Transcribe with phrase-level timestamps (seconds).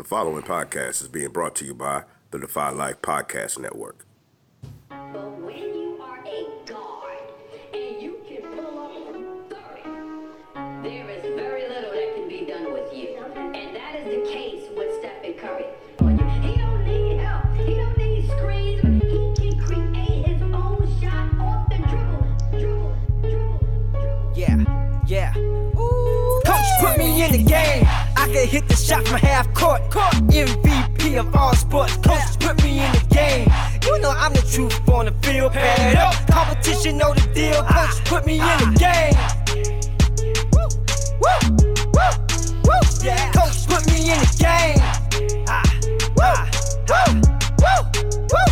[0.00, 4.06] The following podcast is being brought to you by the Defy Life Podcast Network.
[28.50, 29.80] Hit the shot from half court.
[29.90, 31.96] MVP of all sports.
[31.98, 33.48] Coach put me in the game.
[33.86, 35.52] You know I'm the truth on the field.
[35.52, 36.14] Pad up.
[36.26, 37.62] Competition know the deal.
[37.62, 39.14] Coach put me in the game.
[40.52, 40.66] Woo,
[41.22, 41.38] woo,
[41.94, 42.12] woo,
[42.66, 42.80] woo.
[43.02, 43.30] Yeah.
[43.30, 44.78] Coach put me in the game.
[45.48, 45.62] Ah,
[46.20, 46.50] ah,
[46.90, 47.20] ah,
[47.62, 47.80] woo,
[48.34, 48.46] woo.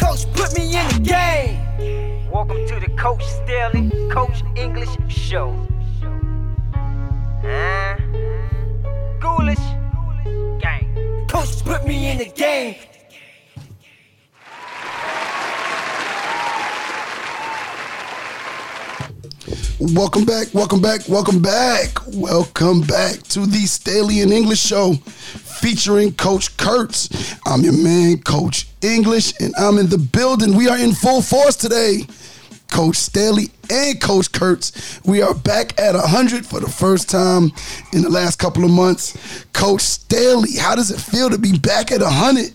[0.00, 2.30] Coach put me in the game.
[2.30, 4.41] Welcome to the Coach Staley Coach
[19.90, 26.12] Welcome back, welcome back, welcome back, welcome back to the Staley and English Show featuring
[26.12, 27.34] Coach Kurtz.
[27.46, 30.54] I'm your man, Coach English, and I'm in the building.
[30.54, 32.06] We are in full force today.
[32.70, 35.00] Coach Staley and Coach Kurtz.
[35.04, 37.50] We are back at 100 for the first time
[37.92, 39.44] in the last couple of months.
[39.52, 42.52] Coach Staley, how does it feel to be back at 100?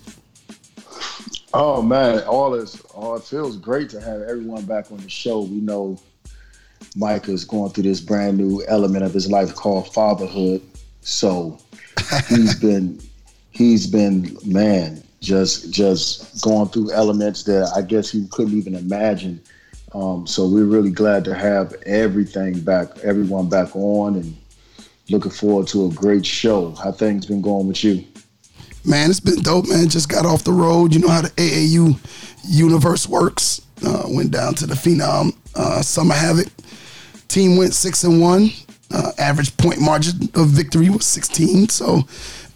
[1.53, 5.41] Oh man, all is all it feels great to have everyone back on the show.
[5.41, 5.99] We know
[6.95, 10.61] Mike is going through this brand new element of his life called fatherhood.
[11.01, 11.59] So
[12.27, 12.99] he's been
[13.51, 19.41] he's been man just just going through elements that I guess he couldn't even imagine.
[19.93, 24.37] Um, so we're really glad to have everything back, everyone back on, and
[25.09, 26.71] looking forward to a great show.
[26.71, 28.03] How things been going with you?
[28.83, 29.89] Man, it's been dope, man.
[29.89, 30.93] Just got off the road.
[30.93, 31.97] You know how the AAU
[32.47, 33.61] universe works.
[33.85, 36.47] Uh, went down to the Phenom uh, Summer Havoc.
[37.27, 38.49] Team went six and one.
[38.89, 41.67] Uh, average point margin of victory was 16.
[41.69, 42.03] So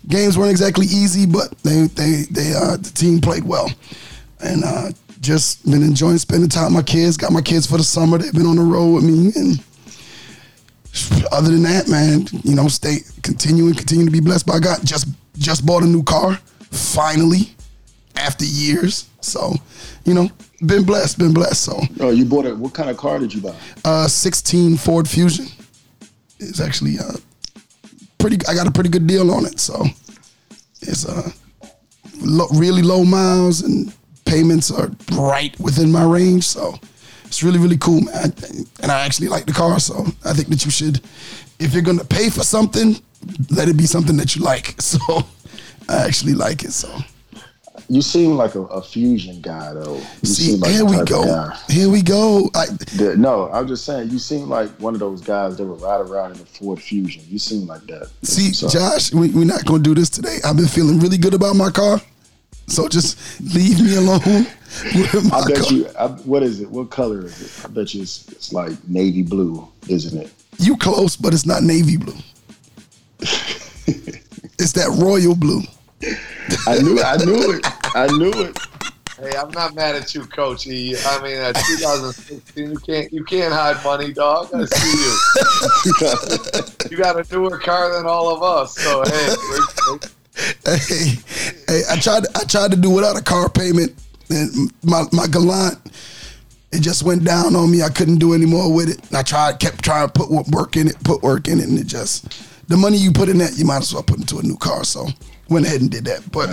[0.08, 3.70] games weren't exactly easy, but they they they uh, the team played well,
[4.40, 7.18] and uh, just been enjoying spending time with my kids.
[7.18, 8.18] Got my kids for the summer.
[8.18, 9.64] They've been on the road with me, and
[11.32, 14.80] other than that, man, you know, stay continuing, continue to be blessed by God.
[14.84, 15.08] Just
[15.38, 16.36] just bought a new car,
[16.72, 17.56] finally,
[18.16, 19.08] after years.
[19.22, 19.54] So,
[20.06, 20.30] you know,
[20.66, 21.62] been blessed, been blessed.
[21.64, 22.58] So, Oh, you bought it.
[22.58, 23.56] what kind of car did you buy?
[23.86, 25.48] uh, 16 Ford Fusion
[26.40, 27.14] It's actually uh,
[28.18, 28.38] pretty.
[28.48, 29.60] I got a pretty good deal on it.
[29.60, 29.86] So,
[30.82, 31.30] it's uh,
[32.20, 33.94] lo- really low miles and
[34.26, 36.44] payments are right within my range.
[36.46, 36.76] So,
[37.26, 38.34] it's really really cool, man.
[38.82, 39.80] And I actually like the car.
[39.80, 41.00] So, I think that you should,
[41.60, 42.96] if you're gonna pay for something,
[43.52, 44.76] let it be something that you like.
[44.82, 45.00] So,
[45.90, 46.72] I actually like it.
[46.74, 46.90] So.
[47.92, 49.96] You seem like a, a fusion guy, though.
[49.98, 51.50] You See, seem like here we go.
[51.68, 52.50] Here we go.
[52.56, 52.68] I,
[53.18, 54.12] no, I'm just saying.
[54.12, 57.22] You seem like one of those guys that would ride around in a Ford Fusion.
[57.28, 58.10] You seem like that.
[58.24, 60.38] See, So- Josh, we, we're not going to do this today.
[60.46, 62.00] I've been feeling really good about my car.
[62.68, 64.22] So just leave me alone
[65.34, 65.74] I bet car.
[65.74, 65.88] you.
[66.00, 66.72] I, what is it?
[66.72, 67.66] What color is it?
[67.66, 70.32] I bet you it's, it's like navy blue, isn't it?
[70.60, 72.16] You close, but it's not navy blue.
[73.20, 75.64] it's that royal blue.
[76.68, 76.98] I knew.
[76.98, 77.06] It.
[77.06, 77.66] I knew it.
[77.96, 78.58] I knew it.
[79.20, 80.96] Hey, I'm not mad at you, Coach E.
[81.06, 84.50] I mean, uh, at 2016, you can't you can't hide money, dog.
[84.54, 86.92] I see you.
[86.92, 88.76] you got a newer car than all of us.
[88.78, 90.00] So hey, we're-
[90.66, 91.16] Hey,
[91.68, 92.24] hey, I tried.
[92.36, 93.94] I tried to do without a car payment,
[94.30, 95.78] and my my Galant,
[96.72, 97.84] it just went down on me.
[97.84, 99.06] I couldn't do any more with it.
[99.10, 101.78] And I tried, kept trying to put work in it, put work in it, and
[101.78, 102.32] it just
[102.70, 104.86] the money you put in that, you might as well put into a new car.
[104.86, 105.08] So
[105.50, 106.32] went ahead and did that.
[106.32, 106.50] But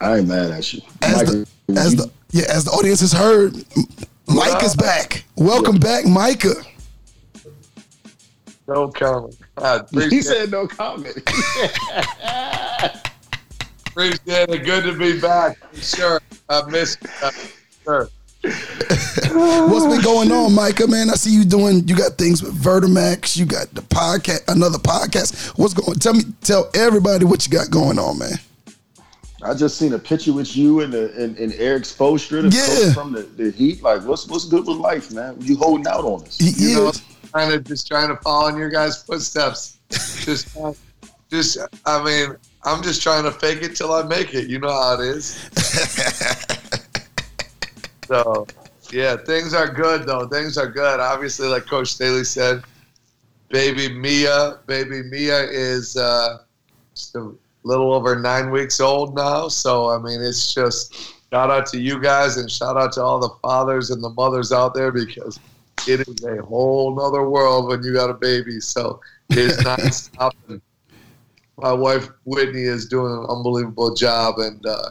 [0.00, 0.80] I ain't mad at you.
[1.02, 3.54] as Michael, the as you- the yeah as the audience has heard,
[4.28, 5.24] Mike is back.
[5.36, 6.54] Welcome back, Micah.
[8.68, 9.36] no comment.
[9.92, 11.16] He said no comment.
[13.88, 14.64] appreciate it.
[14.64, 15.58] Good to be back.
[15.72, 16.96] for Sure, I miss.
[17.22, 17.30] Uh,
[17.84, 18.08] sure.
[18.42, 20.86] What's been going on, Micah?
[20.86, 21.86] Man, I see you doing.
[21.86, 23.36] You got things with Vertimax.
[23.36, 25.58] You got the podcast, another podcast.
[25.58, 25.98] What's going?
[25.98, 28.38] Tell me, tell everybody what you got going on, man.
[29.42, 32.92] I just seen a picture with you and the and, and Erik Spoelstra, Yeah.
[32.92, 33.82] from the, the Heat.
[33.82, 35.36] Like, what's what's good with life, man?
[35.40, 36.38] You holding out on us?
[36.38, 37.02] He You know, is.
[37.30, 39.78] trying to just trying to follow in your guys' footsteps.
[40.24, 40.54] Just,
[41.30, 41.58] just.
[41.86, 44.48] I mean, I'm just trying to fake it till I make it.
[44.48, 45.48] You know how it is.
[48.06, 48.44] So,
[48.92, 50.26] yeah, things are good though.
[50.26, 50.98] Things are good.
[50.98, 52.64] Obviously, like Coach Staley said,
[53.50, 56.38] baby Mia, baby Mia is uh,
[56.92, 57.30] just a
[57.62, 59.48] little over nine weeks old now.
[59.48, 60.94] So I mean, it's just
[61.30, 64.52] shout out to you guys and shout out to all the fathers and the mothers
[64.52, 65.38] out there because
[65.86, 68.60] it is a whole nother world when you got a baby.
[68.60, 70.60] So it's not stopping.
[71.56, 74.90] My wife Whitney is doing an unbelievable job, and uh,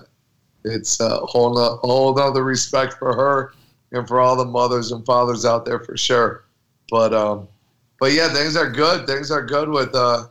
[0.64, 3.54] it's a whole no, whole nother respect for her
[3.92, 6.46] and for all the mothers and fathers out there for sure.
[6.90, 7.48] But um,
[8.00, 9.08] but yeah, things are good.
[9.08, 10.28] Things are good with uh,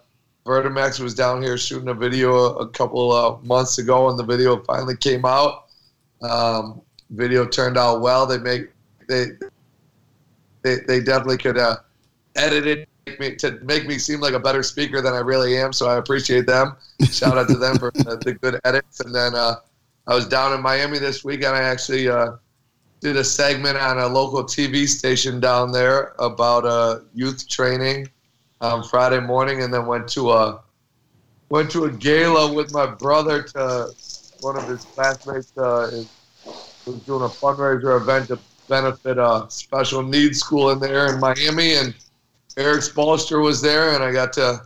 [0.48, 4.62] Vertimax was down here shooting a video a, couple of months ago, and the video
[4.64, 5.66] finally came out.
[6.22, 6.80] Um,
[7.10, 8.26] video turned out well.
[8.26, 8.70] They make
[9.08, 9.26] they
[10.62, 11.76] they, they definitely could uh,
[12.34, 12.88] edit it
[13.20, 15.74] me, to make me seem like a better speaker than I really am.
[15.74, 16.76] So I appreciate them.
[17.10, 19.00] Shout out to them for the, the good edits.
[19.00, 19.56] And then uh,
[20.06, 22.32] I was down in Miami this week, and I actually uh,
[23.00, 28.08] did a segment on a local TV station down there about uh, youth training
[28.60, 30.62] um, Friday morning, and then went to a
[31.50, 33.88] went to a gala with my brother to
[34.40, 36.06] one of his classmates uh, is,
[36.86, 38.38] was doing a fundraiser event to
[38.68, 41.94] benefit a special needs school in there in Miami, and
[42.56, 44.62] Erik Spoelstra was there, and I got to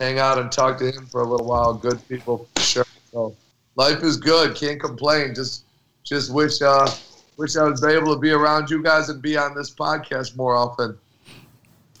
[0.00, 1.74] hang out and talk to him for a little while.
[1.74, 2.86] Good people for sure.
[3.12, 3.36] So
[3.76, 4.56] life is good.
[4.56, 5.34] Can't complain.
[5.34, 5.64] Just
[6.04, 6.90] just wish uh,
[7.36, 10.56] wish I was able to be around you guys and be on this podcast more
[10.56, 10.98] often.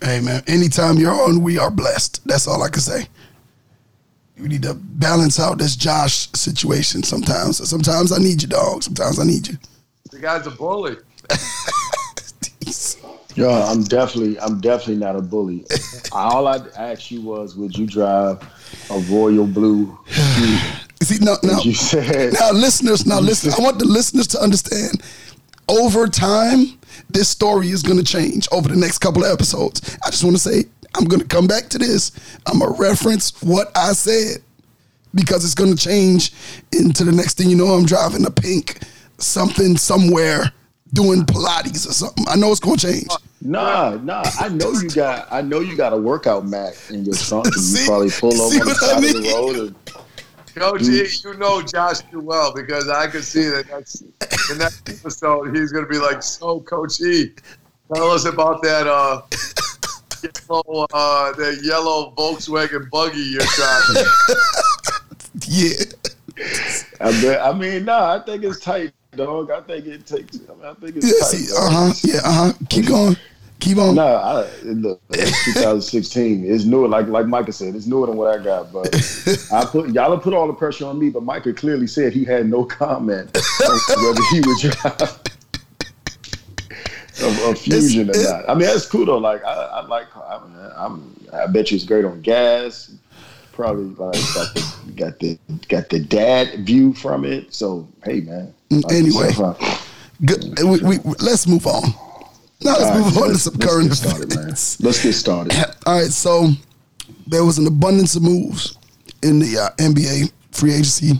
[0.00, 2.26] Hey man, anytime you're on, we are blessed.
[2.26, 3.08] That's all I can say.
[4.38, 7.68] We need to balance out this Josh situation sometimes.
[7.68, 8.84] Sometimes I need you, dog.
[8.84, 9.58] Sometimes I need you.
[10.12, 10.96] The guy's a bully.
[13.34, 15.64] Yo, I'm definitely, I'm definitely not a bully.
[16.12, 18.42] All I asked you was, would you drive
[18.90, 19.98] a royal blue?
[21.02, 21.60] See, no, no.
[21.60, 23.52] You said now, listeners, now listen.
[23.52, 25.02] I want the listeners to understand.
[25.68, 26.78] Over time,
[27.10, 29.96] this story is going to change over the next couple of episodes.
[30.04, 30.64] I just want to say,
[30.94, 32.12] I'm going to come back to this.
[32.46, 34.42] I'm going to reference what I said
[35.14, 36.32] because it's going to change
[36.72, 38.78] into the next thing you know, I'm driving a pink
[39.18, 40.52] something somewhere
[40.92, 42.24] doing Pilates or something.
[42.28, 43.08] I know it's going to change.
[43.40, 44.24] Nah, nah.
[44.40, 45.28] I know you got.
[45.30, 48.60] I know you got a workout mat in your trunk, and you probably pull over
[48.60, 49.56] on the what I side of the road.
[49.56, 50.04] And,
[50.58, 54.02] Coach E, you know Josh too well because I could see that that's
[54.50, 57.32] in that episode he's going to be like, "So, Coach E,
[57.94, 59.22] tell us about that uh,
[60.22, 64.04] yellow uh, that yellow Volkswagen buggy you're driving."
[65.46, 65.74] Yeah.
[67.00, 68.16] I, bet, I mean, nah.
[68.16, 69.50] I think it's tight, dog.
[69.50, 70.38] I think it takes.
[70.48, 71.66] I, mean, I think it's Yeah, tight.
[71.66, 71.94] uh huh.
[72.04, 72.52] Yeah, uh huh.
[72.68, 73.16] Keep going.
[73.60, 73.96] Keep on.
[73.96, 76.44] Nah, look, it's 2016.
[76.44, 78.72] It's newer, like like Micah said, it's newer than what I got.
[78.72, 78.94] But
[79.52, 81.10] I put y'all have put all the pressure on me.
[81.10, 85.20] But Micah clearly said he had no comment on whether he would drive
[87.20, 88.48] a, a fusion or not.
[88.48, 89.18] I mean, that's cool though.
[89.18, 90.16] Like I, I like.
[90.16, 90.40] I,
[90.76, 91.14] I'm.
[91.32, 92.94] I bet you it's great on gas.
[93.52, 95.38] Probably like got the got the
[95.68, 97.52] got the dad view from it.
[97.52, 98.54] So hey, man.
[98.70, 99.26] Mm, anyway.
[99.26, 99.82] yourself out.
[100.24, 100.44] Good.
[100.62, 101.82] We, we, let's move on.
[102.60, 104.46] Now let's All right, move on to let's- some let's current get started, man.
[104.48, 105.52] Let's get started.
[105.86, 106.50] All right, so
[107.26, 108.76] there was an abundance of moves
[109.22, 111.12] in the uh, NBA free agency.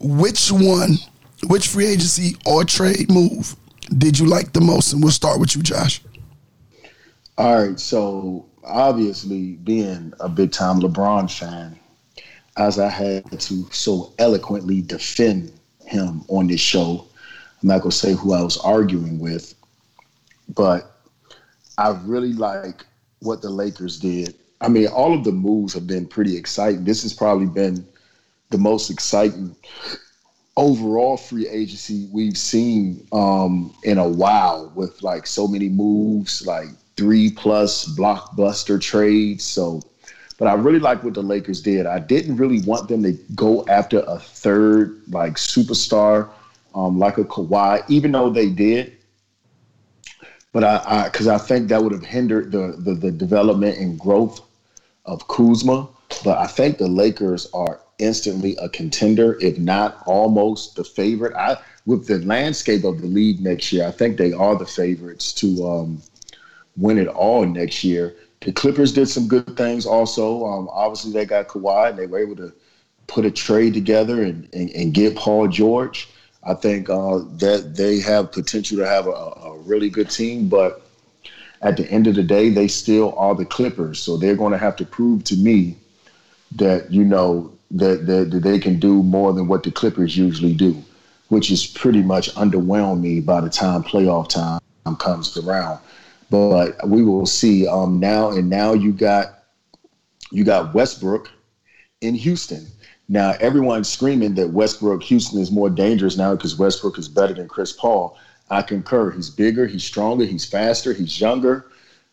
[0.00, 0.98] Which one,
[1.46, 3.56] which free agency or trade move
[3.96, 4.92] did you like the most?
[4.92, 6.00] And we'll start with you, Josh.
[7.38, 11.78] All right, so obviously, being a big time LeBron fan,
[12.56, 15.52] as I had to so eloquently defend
[15.86, 17.06] him on this show,
[17.64, 19.54] I'm not gonna say who I was arguing with,
[20.54, 21.00] but
[21.78, 22.84] I really like
[23.20, 24.34] what the Lakers did.
[24.60, 26.84] I mean, all of the moves have been pretty exciting.
[26.84, 27.86] This has probably been
[28.50, 29.56] the most exciting
[30.58, 36.68] overall free agency we've seen um, in a while with like so many moves, like
[36.98, 39.42] three plus blockbuster trades.
[39.42, 39.80] So,
[40.38, 41.86] but I really like what the Lakers did.
[41.86, 46.28] I didn't really want them to go after a third like superstar
[46.74, 48.96] um, like a Kawhi, even though they did.
[50.52, 54.40] But I, because I, think that would have hindered the, the the development and growth
[55.04, 55.88] of Kuzma.
[56.22, 61.34] But I think the Lakers are instantly a contender, if not almost the favorite.
[61.34, 65.32] I with the landscape of the league next year, I think they are the favorites
[65.34, 66.02] to um,
[66.76, 68.14] win it all next year.
[68.40, 70.46] The Clippers did some good things also.
[70.46, 72.52] Um, obviously, they got Kawhi and they were able to
[73.06, 76.08] put a trade together and, and, and get Paul George.
[76.46, 80.82] I think uh, that they have potential to have a, a really good team, but
[81.62, 83.98] at the end of the day, they still are the Clippers.
[83.98, 85.76] So they're going to have to prove to me
[86.56, 90.54] that you know that, that, that they can do more than what the Clippers usually
[90.54, 90.82] do,
[91.28, 94.60] which is pretty much underwhelm me by the time playoff time
[94.98, 95.80] comes around.
[96.30, 97.66] But we will see.
[97.66, 99.44] Um, now and now you got
[100.30, 101.30] you got Westbrook
[102.00, 102.66] in Houston.
[103.08, 107.48] Now everyone's screaming that Westbrook Houston is more dangerous now because Westbrook is better than
[107.48, 108.16] Chris Paul.
[108.50, 109.10] I concur.
[109.10, 111.66] He's bigger, he's stronger, he's faster, he's younger,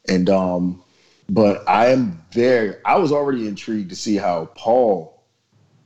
[0.07, 0.81] and um,
[1.29, 2.75] but I am very.
[2.85, 5.23] I was already intrigued to see how Paul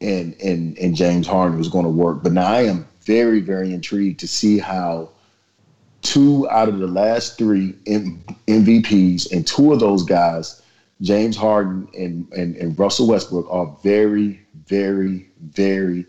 [0.01, 3.73] and and and James Harden was going to work, but now I am very very
[3.73, 5.09] intrigued to see how
[6.05, 10.61] two out of the last three MVPs and two of those guys,
[11.01, 16.05] James Harden and, and, and Russell Westbrook, are very, very, very,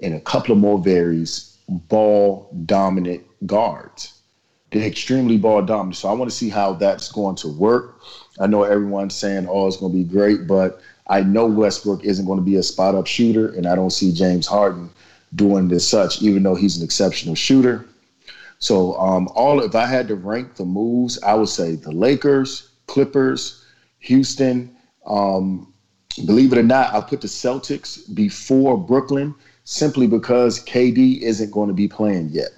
[0.00, 4.20] and a couple of more varies, ball dominant guards.
[4.70, 5.96] They're extremely ball dominant.
[5.96, 8.00] So I want to see how that's going to work.
[8.38, 12.24] I know everyone's saying, oh, it's going to be great, but I know Westbrook isn't
[12.24, 14.90] going to be a spot up shooter, and I don't see James Harden
[15.34, 17.84] doing this such, even though he's an exceptional shooter.
[18.58, 22.68] So um, all if I had to rank the moves, I would say the Lakers,
[22.86, 23.64] Clippers,
[24.00, 24.74] Houston.
[25.06, 25.69] Um,
[26.26, 31.68] believe it or not, I put the Celtics before Brooklyn simply because KD isn't going
[31.68, 32.50] to be playing yet.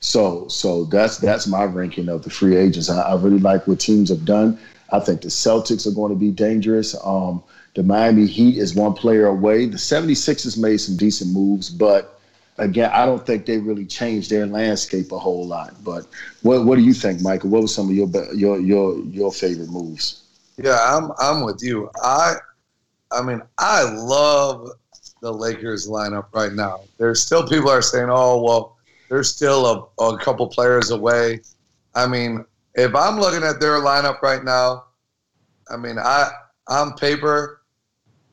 [0.00, 2.88] So so that's that's my ranking of the free agents.
[2.88, 4.58] I, I really like what teams have done.
[4.92, 6.94] I think the Celtics are going to be dangerous.
[7.04, 7.42] Um,
[7.74, 9.66] the Miami Heat is one player away.
[9.66, 12.18] The 76ers made some decent moves, but
[12.58, 15.74] again, I don't think they really changed their landscape a whole lot.
[15.82, 16.06] But
[16.42, 17.50] what what do you think, Michael?
[17.50, 20.22] What were some of your your your your favorite moves?
[20.62, 21.90] Yeah, I'm I'm with you.
[22.02, 22.36] I
[23.10, 24.70] I mean, I love
[25.20, 26.80] the Lakers lineup right now.
[26.98, 28.76] There's still people are saying, "Oh, well,
[29.08, 31.40] they're still a, a couple players away."
[31.94, 34.84] I mean, if I'm looking at their lineup right now,
[35.70, 36.30] I mean, I
[36.68, 37.62] on paper,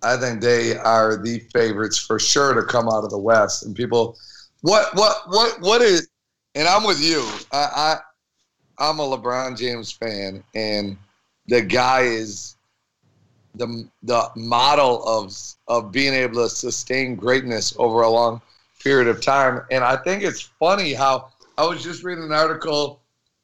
[0.03, 3.65] I think they are the favorites for sure to come out of the West.
[3.65, 4.17] And people,
[4.61, 6.09] what, what, what, what is?
[6.53, 7.27] And I'm with you.
[7.51, 7.97] I, I
[8.77, 10.97] I'm a LeBron James fan, and
[11.47, 12.54] the guy is
[13.57, 15.35] the the model of
[15.67, 18.41] of being able to sustain greatness over a long
[18.83, 19.61] period of time.
[19.71, 23.01] And I think it's funny how I was just reading an article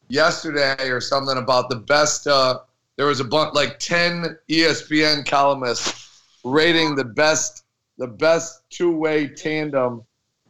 [0.08, 2.28] yesterday or something about the best.
[2.28, 2.60] Uh,
[2.98, 7.64] there was a bunch like ten ESPN columnists rating the best
[7.98, 10.04] the best two way tandem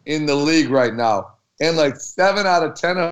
[0.05, 3.11] in the league right now, and like seven out of ten of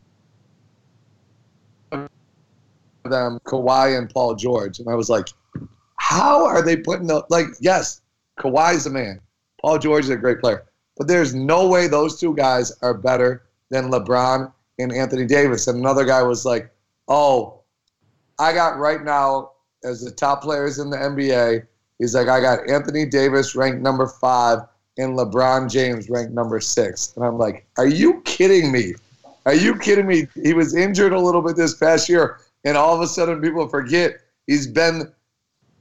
[3.09, 5.27] them, Kawhi and Paul George, and I was like,
[6.09, 7.45] how are they putting the like?
[7.59, 8.01] Yes,
[8.39, 9.19] Kawhi's the man.
[9.61, 10.65] Paul George is a great player,
[10.97, 15.67] but there's no way those two guys are better than LeBron and Anthony Davis.
[15.67, 16.71] And another guy was like,
[17.07, 17.61] oh,
[18.39, 19.51] I got right now
[19.83, 21.67] as the top players in the NBA
[21.99, 24.59] He's like, I got Anthony Davis ranked number five
[24.97, 27.13] and LeBron James ranked number six.
[27.15, 28.95] And I'm like, are you kidding me?
[29.45, 30.27] Are you kidding me?
[30.41, 33.67] He was injured a little bit this past year, and all of a sudden people
[33.67, 35.11] forget he's been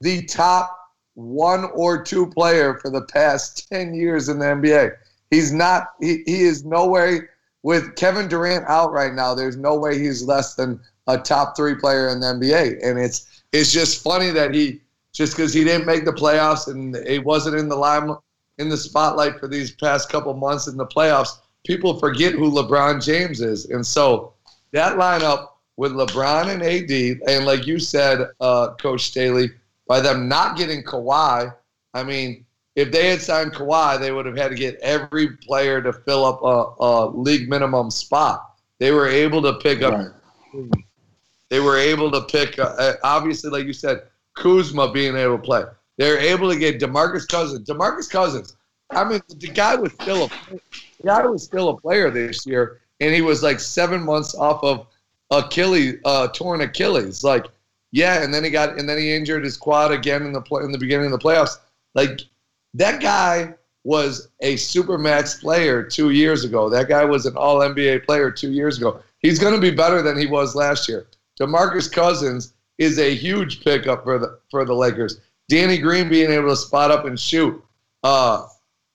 [0.01, 0.77] the top
[1.15, 4.93] one or two player for the past 10 years in the NBA.
[5.31, 7.21] He's not, he, he is no way,
[7.63, 11.75] with Kevin Durant out right now, there's no way he's less than a top three
[11.75, 12.79] player in the NBA.
[12.85, 14.81] And it's, it's just funny that he,
[15.13, 18.17] just because he didn't make the playoffs and he wasn't in the lime
[18.59, 23.05] in the spotlight for these past couple months in the playoffs, people forget who LeBron
[23.05, 23.67] James is.
[23.67, 24.35] And so
[24.73, 29.51] that lineup with LeBron and AD, and like you said, uh, Coach Staley,
[29.89, 31.53] by them not getting Kawhi,
[31.95, 32.45] I mean,
[32.77, 36.25] if they had signed Kawhi, they would have had to get every player to fill
[36.25, 38.55] up a, a league minimum spot.
[38.79, 39.95] They were able to pick up.
[39.95, 40.85] Right.
[41.49, 42.59] They were able to pick.
[42.59, 44.03] Uh, obviously, like you said,
[44.35, 45.65] Kuzma being able to play.
[45.97, 47.69] They're able to get Demarcus Cousins.
[47.69, 48.57] Demarcus Cousins.
[48.91, 52.81] I mean, the guy was still a the guy was still a player this year,
[53.01, 54.87] and he was like seven months off of
[55.31, 57.25] Achilles, uh, torn Achilles.
[57.25, 57.47] Like,
[57.93, 60.63] yeah, and then he got and then he injured his quad again in the play,
[60.63, 61.59] in the beginning of the playoffs.
[61.95, 62.21] Like,
[62.75, 63.55] that guy
[63.85, 66.69] was a supermax player two years ago.
[66.69, 69.01] That guy was an All NBA player two years ago.
[69.21, 71.07] He's going to be better than he was last year.
[71.41, 75.21] Demarcus Cousins is a huge pickup for the for the Lakers.
[75.49, 77.63] Danny Green being able to spot up and shoot.
[78.05, 78.47] Uh,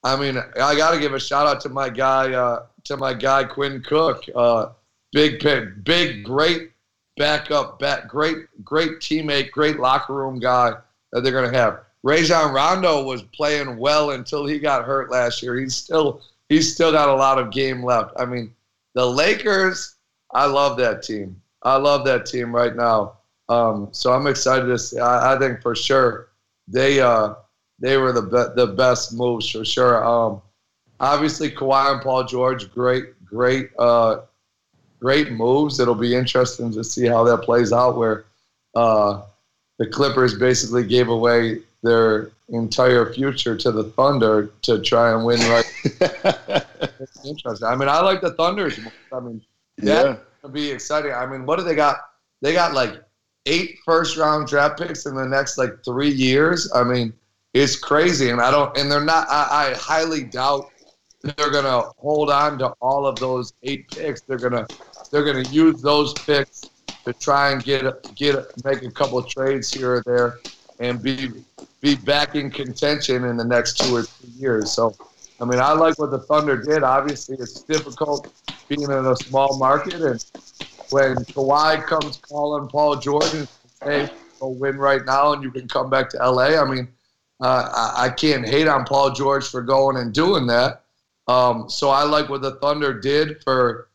[0.04, 3.12] I mean, I got to give a shout out to my guy, uh, to my
[3.12, 4.24] guy Quinn Cook.
[4.34, 4.68] Uh,
[5.12, 6.70] big, big, big, great
[7.16, 10.72] backup, back, great, great teammate, great locker room guy
[11.12, 11.80] that they're going to have.
[12.02, 15.56] Rajon Rondo was playing well until he got hurt last year.
[15.56, 18.12] He's still, he's still got a lot of game left.
[18.18, 18.54] I mean,
[18.94, 19.96] the Lakers.
[20.32, 21.40] I love that team.
[21.62, 23.18] I love that team right now.
[23.48, 24.98] Um, so I'm excited to see.
[24.98, 26.28] I, I, think for sure
[26.66, 27.34] they uh,
[27.78, 30.04] they were the be- the best moves for sure.
[30.04, 30.40] Um,
[31.00, 34.22] obviously, Kawhi and Paul George, great, great, uh,
[35.00, 35.80] great moves.
[35.80, 37.96] It'll be interesting to see how that plays out.
[37.96, 38.24] Where
[38.74, 39.22] uh,
[39.78, 45.40] the Clippers basically gave away their entire future to the Thunder to try and win
[45.40, 45.64] right.
[47.24, 47.66] interesting.
[47.68, 48.78] I mean, I like the Thunders.
[49.12, 49.42] I mean,
[49.82, 50.16] Yeah.
[50.42, 51.12] gonna be exciting.
[51.12, 51.96] I mean, what do they got?
[52.42, 53.02] They got like
[53.46, 56.70] eight first round draft picks in the next like three years.
[56.74, 57.12] I mean,
[57.54, 58.76] it's crazy, and I don't.
[58.76, 59.26] And they're not.
[59.30, 60.70] I, I highly doubt
[61.24, 64.22] they're gonna hold on to all of those eight picks.
[64.22, 64.68] They're gonna
[65.10, 66.70] they're gonna use those picks
[67.06, 70.40] to try and get get make a couple of trades here or there
[70.80, 71.30] and be
[71.80, 74.72] be back in contention in the next two or three years.
[74.72, 74.96] So,
[75.40, 76.82] I mean, I like what the Thunder did.
[76.82, 78.26] Obviously, it's difficult
[78.68, 80.24] being in a small market, and
[80.90, 83.48] when Kawhi comes calling Paul George and
[83.84, 84.08] say,
[84.40, 86.58] "Go win right now," and you can come back to LA.
[86.60, 86.88] I mean,
[87.40, 90.83] uh, I can't hate on Paul George for going and doing that.
[91.26, 93.88] Um, so I like what the Thunder did for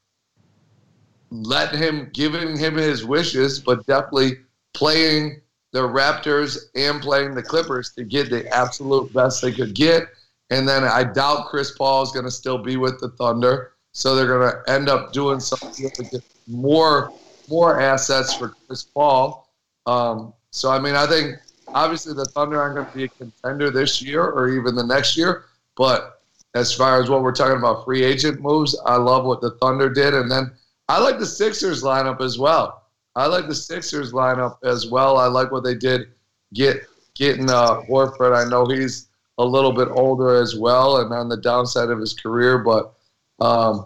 [1.32, 4.38] letting him, giving him his wishes, but definitely
[4.74, 10.08] playing the Raptors and playing the Clippers to get the absolute best they could get.
[10.50, 14.16] And then I doubt Chris Paul is going to still be with the Thunder, so
[14.16, 17.14] they're going to end up doing something to get more
[17.48, 19.48] more assets for Chris Paul.
[19.86, 21.36] Um, so I mean, I think
[21.68, 25.16] obviously the Thunder aren't going to be a contender this year or even the next
[25.18, 25.46] year,
[25.76, 26.19] but
[26.56, 29.90] as far as what we're talking about free agent moves, I love what the Thunder
[29.90, 30.52] did, and then
[30.88, 32.84] I like the Sixers lineup as well.
[33.16, 35.18] I like the Sixers lineup as well.
[35.18, 36.08] I like what they did
[36.54, 38.36] get getting uh, Horford.
[38.36, 42.14] I know he's a little bit older as well and on the downside of his
[42.14, 42.94] career, but
[43.40, 43.86] um,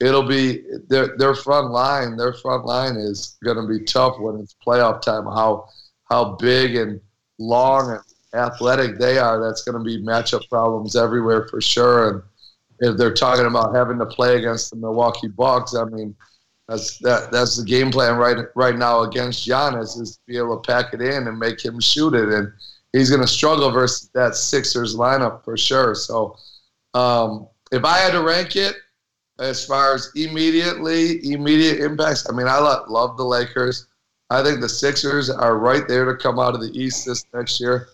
[0.00, 2.16] it'll be their their front line.
[2.16, 5.24] Their front line is going to be tough when it's playoff time.
[5.24, 5.68] How
[6.04, 7.00] how big and
[7.38, 8.00] long and
[8.34, 9.40] athletic they are.
[9.40, 12.10] That's going to be matchup problems everywhere for sure.
[12.10, 12.22] And
[12.80, 16.14] if they're talking about having to play against the Milwaukee Bucks, I mean,
[16.68, 20.58] that's that that's the game plan right right now against Giannis is to be able
[20.58, 22.50] to pack it in and make him shoot it, and
[22.92, 25.94] he's going to struggle versus that Sixers lineup for sure.
[25.94, 26.36] So,
[26.94, 28.76] um, if I had to rank it
[29.38, 33.86] as far as immediately immediate impacts, I mean, I lo- love the Lakers.
[34.30, 37.60] I think the Sixers are right there to come out of the East this next
[37.60, 37.88] year.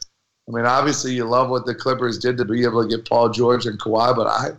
[0.49, 3.29] I mean, obviously, you love what the Clippers did to be able to get Paul
[3.29, 4.51] George and Kawhi, but I,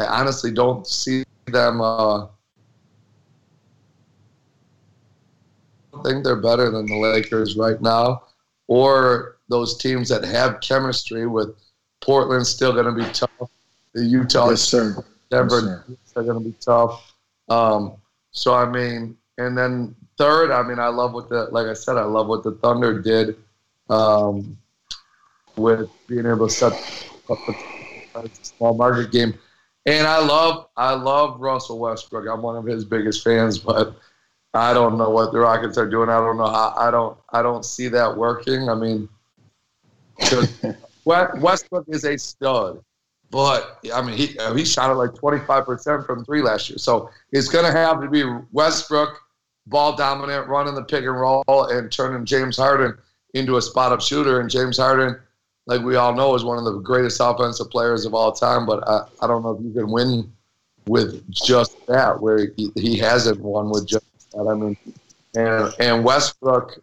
[0.00, 1.80] I honestly don't see them.
[1.80, 2.24] Uh,
[5.94, 8.22] I think they're better than the Lakers right now,
[8.66, 11.54] or those teams that have chemistry with
[12.00, 13.50] Portland still going to be tough.
[13.92, 15.04] The Utah, Yes, sir.
[15.30, 17.14] Denver Yes, are going to be tough.
[17.48, 17.96] Um,
[18.30, 21.96] so I mean, and then third, I mean, I love what the like I said,
[21.96, 23.36] I love what the Thunder did
[23.88, 24.56] um,
[25.56, 26.72] with being able to set
[27.30, 27.38] up
[28.14, 29.34] a, small market game.
[29.84, 32.26] And I love I love Russell Westbrook.
[32.28, 33.96] I'm one of his biggest fans, but
[34.56, 36.08] I don't know what the Rockets are doing.
[36.08, 36.74] I don't know how.
[36.76, 37.16] I don't.
[37.30, 38.68] I don't see that working.
[38.68, 39.08] I mean,
[41.04, 42.82] Westbrook is a stud,
[43.30, 46.78] but I mean, he he shot it like 25 percent from three last year.
[46.78, 49.20] So it's going to have to be Westbrook,
[49.66, 52.96] ball dominant, running the pick and roll, and turning James Harden
[53.34, 54.40] into a spot up shooter.
[54.40, 55.16] And James Harden,
[55.66, 58.66] like we all know, is one of the greatest offensive players of all time.
[58.66, 60.32] But I, I don't know if you can win
[60.86, 64.46] with just that, where he, he hasn't won with just that.
[64.46, 64.76] I mean,
[65.34, 66.80] and and Westbrook,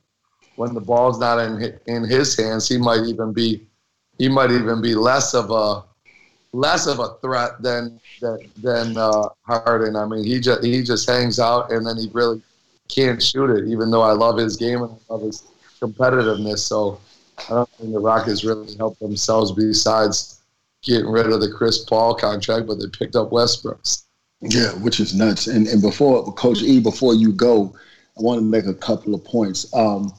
[0.55, 3.65] when the ball's not in in his hands, he might even be
[4.17, 5.83] he might even be less of a
[6.51, 7.99] less of a threat than
[8.61, 9.95] than, uh, Harden.
[9.95, 12.41] I mean, he just he just hangs out and then he really
[12.87, 13.67] can't shoot it.
[13.67, 15.43] Even though I love his game and I love his
[15.81, 16.99] competitiveness, so
[17.37, 20.41] I don't think the Rockets really helped themselves besides
[20.81, 24.05] getting rid of the Chris Paul contract, but they picked up Westbrook's.
[24.41, 25.47] Yeah, which is nuts.
[25.47, 27.73] And and before Coach E, before you go,
[28.17, 29.73] I want to make a couple of points.
[29.73, 30.13] Um,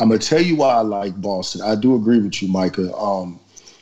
[0.00, 1.62] I'm gonna tell you why I like Boston.
[1.62, 2.94] I do agree with you, Micah.
[2.96, 3.40] Um,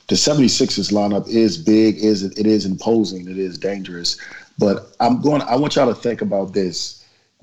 [0.09, 4.19] the 76ers lineup is big, is it is imposing, it is dangerous.
[4.59, 5.43] But I'm going.
[5.43, 6.96] I want y'all to think about this.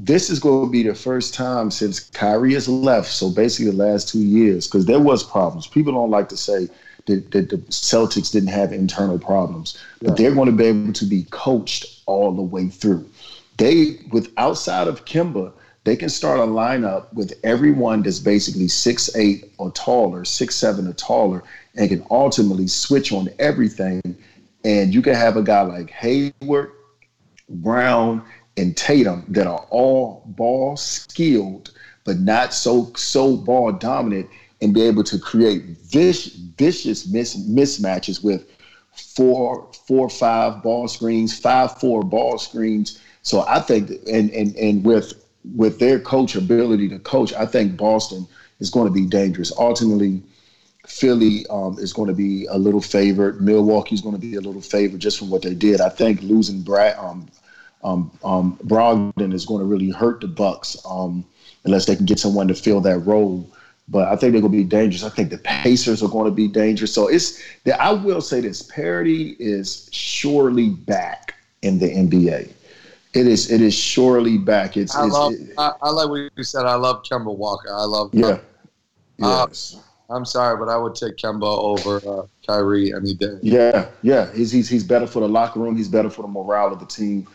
[0.05, 3.09] This is going to be the first time since Kyrie has left.
[3.09, 5.65] So basically, the last two years, because there was problems.
[5.65, 6.67] People don't like to say
[7.05, 11.05] that, that the Celtics didn't have internal problems, but they're going to be able to
[11.05, 13.09] be coached all the way through.
[13.57, 15.53] They, with outside of Kemba,
[15.85, 20.85] they can start a lineup with everyone that's basically six eight or taller, six seven
[20.87, 21.43] or taller,
[21.75, 24.01] and can ultimately switch on everything.
[24.65, 26.71] And you can have a guy like Hayward,
[27.49, 28.23] Brown,
[28.57, 31.71] and Tatum that are all ball skilled,
[32.03, 34.29] but not so so ball dominant,
[34.61, 38.45] and be able to create vicious, vicious mis- mismatches with
[38.91, 42.99] four four five ball screens, five four ball screens.
[43.21, 45.13] So I think, and and and with
[45.55, 48.27] with their coach ability to coach, I think Boston
[48.59, 49.51] is going to be dangerous.
[49.57, 50.23] Ultimately,
[50.87, 53.41] Philly um, is going to be a little favored.
[53.41, 55.81] Milwaukee is going to be a little favored just from what they did.
[55.81, 57.27] I think losing Brad, um,
[57.83, 61.25] um, um, Brogdon is going to really hurt the Bucks um,
[61.65, 63.49] unless they can get someone to fill that role.
[63.89, 65.03] But I think they're going to be dangerous.
[65.03, 66.93] I think the Pacers are going to be dangerous.
[66.93, 67.41] So it's.
[67.79, 72.49] I will say this: parity is surely back in the NBA.
[73.13, 73.51] It is.
[73.51, 74.77] It is surely back.
[74.77, 74.95] It's.
[74.95, 75.33] I it's, love.
[75.33, 76.65] it- I, I like what you said.
[76.65, 77.73] I love Kemba Walker.
[77.73, 78.13] I love.
[78.13, 78.39] yeah.
[79.21, 79.77] Uh, Yes.
[80.09, 83.37] I'm sorry, but I would take Kemba over uh, Kyrie any day.
[83.41, 84.31] Yeah, yeah.
[84.33, 85.75] He's, he's he's better for the locker room.
[85.75, 87.27] He's better for the morale of the team.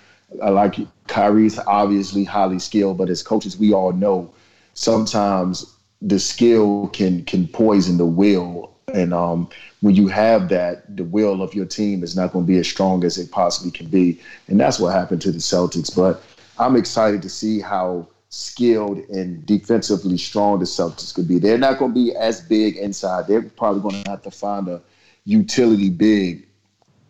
[0.43, 4.31] I like Kyrie's obviously highly skilled, but as coaches, we all know
[4.75, 8.75] sometimes the skill can can poison the will.
[8.95, 9.49] And um,
[9.81, 12.69] when you have that, the will of your team is not going to be as
[12.69, 14.21] strong as it possibly can be.
[14.47, 15.95] And that's what happened to the Celtics.
[15.95, 16.23] But
[16.59, 21.38] I'm excited to see how skilled and defensively strong the Celtics could be.
[21.38, 23.27] They're not going to be as big inside.
[23.27, 24.81] They're probably going to have to find a
[25.25, 26.47] utility big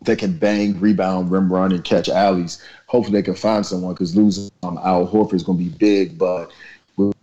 [0.02, 2.62] that can bang, rebound, rim run, and catch alleys.
[2.88, 6.18] Hopefully, they can find someone because losing um, Al Horford is going to be big.
[6.18, 6.50] But
[6.96, 7.14] with,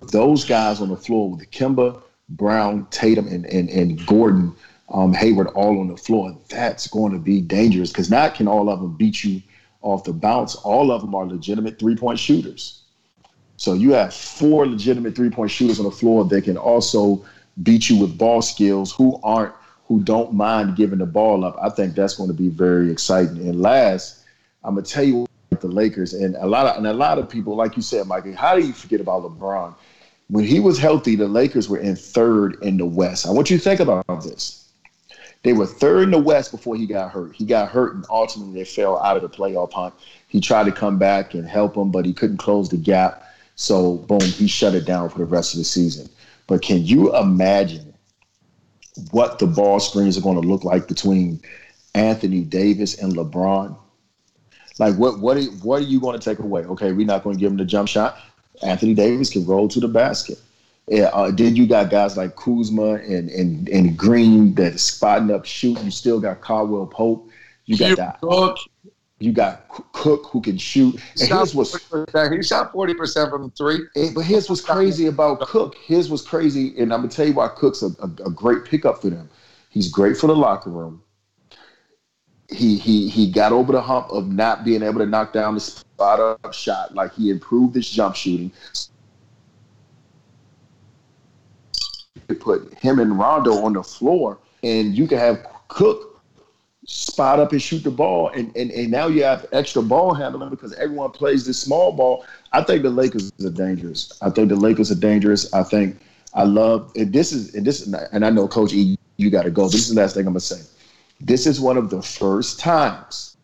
[0.00, 4.54] those guys on the floor, with Kemba, Brown, Tatum, and and, and Gordon,
[4.88, 8.70] um, Hayward all on the floor, that's going to be dangerous because not can all
[8.70, 9.42] of them beat you
[9.82, 10.54] off the bounce.
[10.56, 12.82] All of them are legitimate three point shooters.
[13.58, 17.24] So you have four legitimate three point shooters on the floor that can also
[17.62, 19.52] beat you with ball skills who aren't
[19.86, 21.56] who don't mind giving the ball up.
[21.60, 23.48] I think that's going to be very exciting.
[23.48, 24.17] And last,
[24.68, 27.26] I'm gonna tell you what, the Lakers and a lot of and a lot of
[27.26, 29.74] people, like you said, Mikey, how do you forget about LeBron?
[30.28, 33.26] When he was healthy, the Lakers were in third in the West.
[33.26, 34.68] I want you to think about this.
[35.42, 37.34] They were third in the West before he got hurt.
[37.34, 39.94] He got hurt, and ultimately they fell out of the playoff hunt.
[40.26, 43.24] He tried to come back and help them, but he couldn't close the gap.
[43.56, 46.10] So, boom, he shut it down for the rest of the season.
[46.46, 47.94] But can you imagine
[49.12, 51.40] what the ball screens are going to look like between
[51.94, 53.74] Anthony Davis and LeBron?
[54.78, 56.64] Like, what what are, what are you going to take away?
[56.64, 58.18] Okay, we're not going to give him the jump shot.
[58.62, 60.38] Anthony Davis can roll to the basket.
[60.88, 65.30] Yeah, uh, then you got guys like Kuzma and and and Green that is spotting
[65.30, 65.78] up, shoot.
[65.82, 67.28] You still got Caldwell Pope.
[67.66, 68.20] You got that.
[68.22, 68.58] Cook,
[69.18, 70.94] You got Cook who can shoot.
[70.94, 71.76] And shot here's what's
[72.32, 73.80] he shot forty percent from three.
[73.96, 75.76] Eh, but here's what's crazy about Cook.
[75.84, 79.02] Here's what's crazy, and I'm gonna tell you why Cook's a, a, a great pickup
[79.02, 79.28] for them.
[79.68, 81.02] He's great for the locker room.
[82.50, 85.60] He he he got over the hump of not being able to knock down the
[85.60, 86.94] spot up shot.
[86.94, 88.50] Like he improved his jump shooting.
[92.28, 96.08] You Put him and Rondo on the floor, and you can have Cook
[96.86, 100.48] spot up and shoot the ball, and, and, and now you have extra ball handling
[100.48, 102.24] because everyone plays this small ball.
[102.52, 104.10] I think the Lakers are dangerous.
[104.22, 105.52] I think the Lakers are dangerous.
[105.52, 106.00] I think
[106.34, 109.50] I love and this is and this and I know Coach E, you got to
[109.50, 109.64] go.
[109.68, 110.62] This is the last thing I'm gonna say.
[111.20, 113.36] This is one of the first times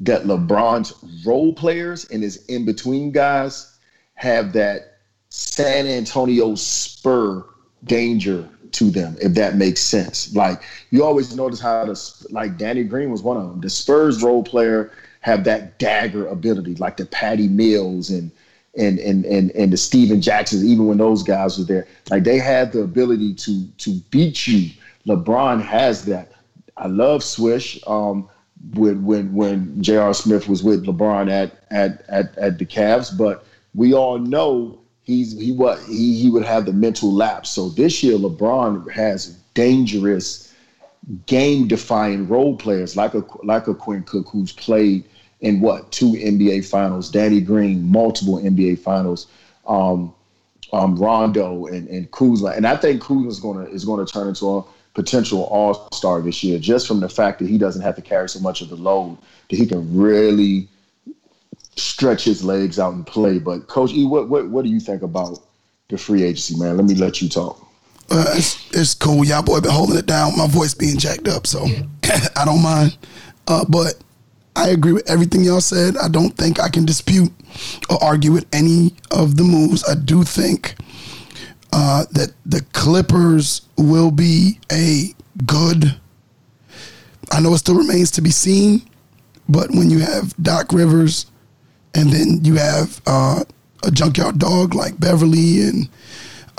[0.00, 3.78] that LeBron's role players and his in between guys
[4.14, 7.44] have that San Antonio spur
[7.84, 10.34] danger to them, if that makes sense.
[10.34, 13.60] Like you always notice how the like Danny Green was one of them.
[13.60, 18.30] The Spurs role player have that dagger ability, like the Patty Mills and
[18.76, 22.38] and and and and the Stephen Jacksons, even when those guys were there, like they
[22.38, 24.70] had the ability to to beat you.
[25.10, 26.32] LeBron has that.
[26.76, 27.80] I love Swish.
[27.86, 28.28] Um,
[28.74, 30.12] when when when J.R.
[30.14, 33.44] Smith was with LeBron at at at at the Cavs, but
[33.74, 37.50] we all know he's he what he he would have the mental lapse.
[37.50, 40.52] So this year LeBron has dangerous
[41.26, 45.04] game defying role players like a like a Quinn Cook who's played
[45.40, 49.26] in what two NBA finals, Danny Green, multiple NBA finals,
[49.66, 50.12] um,
[50.74, 52.48] um, Rondo and, and Kuzma.
[52.50, 56.42] And I think Kuzma is gonna is gonna turn into a potential all star this
[56.42, 58.76] year, just from the fact that he doesn't have to carry so much of the
[58.76, 60.68] load, that he can really
[61.76, 63.38] stretch his legs out and play.
[63.38, 65.38] But Coach E, what what what do you think about
[65.88, 66.76] the free agency, man?
[66.76, 67.66] Let me let you talk.
[68.12, 69.24] Uh, it's, it's cool.
[69.24, 70.36] Y'all boy been holding it down.
[70.36, 71.64] My voice being jacked up, so
[72.36, 72.98] I don't mind.
[73.46, 73.94] Uh, but
[74.56, 75.96] I agree with everything y'all said.
[75.96, 77.32] I don't think I can dispute
[77.88, 79.88] or argue with any of the moves.
[79.88, 80.74] I do think
[81.72, 85.14] uh, that the Clippers will be a
[85.46, 85.96] good.
[87.30, 88.82] I know it still remains to be seen,
[89.48, 91.26] but when you have Doc Rivers,
[91.94, 93.44] and then you have uh,
[93.84, 95.88] a junkyard dog like Beverley and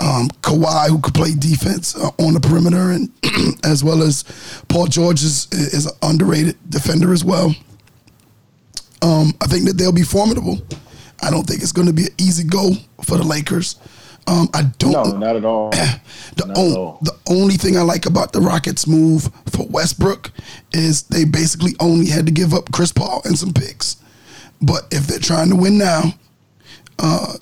[0.00, 3.10] um, Kawhi, who could play defense uh, on the perimeter, and
[3.64, 4.24] as well as
[4.68, 7.54] Paul George is, is an underrated defender as well.
[9.00, 10.58] Um, I think that they'll be formidable.
[11.22, 12.72] I don't think it's going to be an easy go
[13.04, 13.76] for the Lakers.
[14.26, 14.92] Um, I don't.
[14.92, 15.72] No, not at all.
[16.34, 16.98] The, Not on- all.
[17.02, 20.30] the only thing I like about the Rockets' move for Westbrook
[20.72, 23.96] is they basically only had to give up Chris Paul and some picks.
[24.62, 26.14] But if they're trying to win now,
[26.98, 27.34] uh,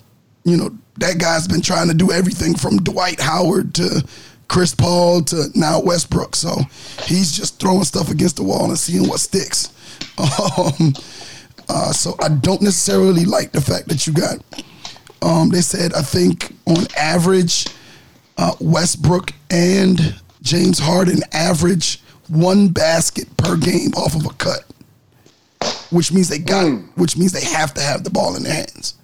[0.43, 4.05] you know, that guy's been trying to do everything from Dwight Howard to
[4.49, 6.35] Chris Paul to now Westbrook.
[6.35, 6.53] So
[7.03, 9.69] he's just throwing stuff against the wall and seeing what sticks.
[10.19, 10.93] Um,
[11.69, 14.37] uh, so I don't necessarily like the fact that you got
[15.21, 17.65] um, they said I think on average,
[18.37, 24.63] uh, Westbrook and James Harden average one basket per game off of a cut,
[25.91, 28.95] which means they got, which means they have to have the ball in their hands.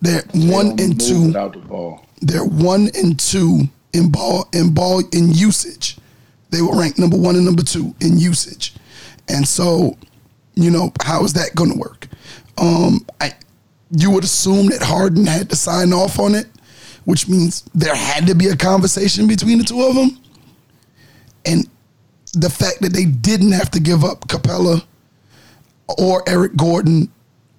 [0.00, 1.26] They're one They don't and two.
[1.28, 2.06] without the ball.
[2.20, 5.96] They're one and two in ball in ball in usage.
[6.50, 8.74] They were ranked number one and number two in usage,
[9.28, 9.96] and so,
[10.54, 12.06] you know, how is that going to work?
[12.58, 13.32] Um, I,
[13.96, 16.46] you would assume that Harden had to sign off on it,
[17.04, 20.18] which means there had to be a conversation between the two of them,
[21.46, 21.68] and
[22.32, 24.84] the fact that they didn't have to give up Capela
[25.98, 27.12] or Eric Gordon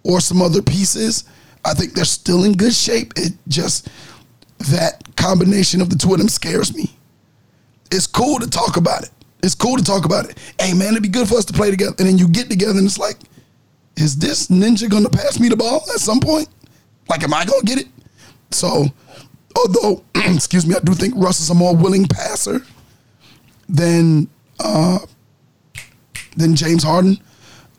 [0.04, 1.24] or some other pieces,
[1.64, 3.14] I think they're still in good shape.
[3.16, 3.88] It just
[4.72, 6.96] that combination of the two of them scares me.
[7.92, 9.12] It's cool to talk about it.
[9.44, 10.38] It's cool to talk about it.
[10.60, 11.96] Hey man, it'd be good for us to play together.
[12.00, 13.18] And then you get together and it's like,
[13.98, 16.50] is this ninja gonna pass me the ball at some point?
[17.10, 17.88] Like, am I gonna get it?
[18.52, 18.86] So,
[19.56, 22.62] although, excuse me, I do think Russ is a more willing passer
[23.70, 24.30] than
[24.60, 25.00] uh,
[26.36, 27.18] than James Harden.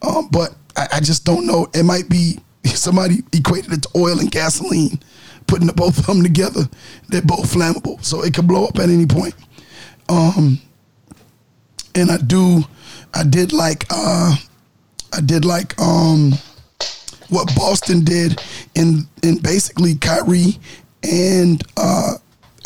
[0.03, 1.69] Um, but I, I just don't know.
[1.75, 5.01] It might be somebody equated it to oil and gasoline,
[5.47, 6.69] putting the both of them together.
[7.09, 9.35] They're both flammable, so it could blow up at any point.
[10.09, 10.61] Um,
[11.95, 12.63] and I do,
[13.15, 14.37] I did like, uh,
[15.13, 16.33] I did like um,
[17.29, 18.43] what Boston did
[18.75, 20.59] in in basically Kyrie
[21.03, 22.15] and uh,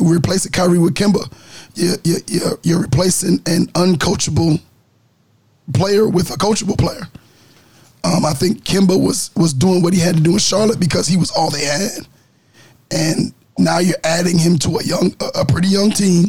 [0.00, 1.33] replacing Kyrie with Kemba.
[1.74, 4.61] You're, you're, you're, replacing an uncoachable
[5.72, 7.03] player with a coachable player.
[8.03, 11.07] Um, I think Kemba was was doing what he had to do in Charlotte because
[11.07, 12.07] he was all they had,
[12.90, 16.26] and now you're adding him to a young, a pretty young team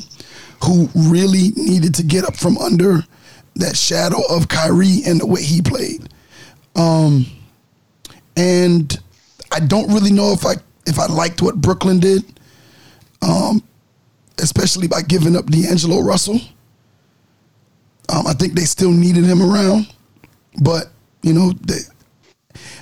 [0.63, 3.04] who really needed to get up from under
[3.56, 6.10] that shadow of Kyrie and the way he played.
[6.76, 7.26] Um,
[8.38, 8.98] and
[9.52, 12.24] I don't really know if I if I liked what Brooklyn did,
[13.22, 13.64] um,
[14.40, 16.40] especially by giving up D'Angelo Russell.
[18.10, 19.94] Um, I think they still needed him around,
[20.62, 21.80] but you know, they,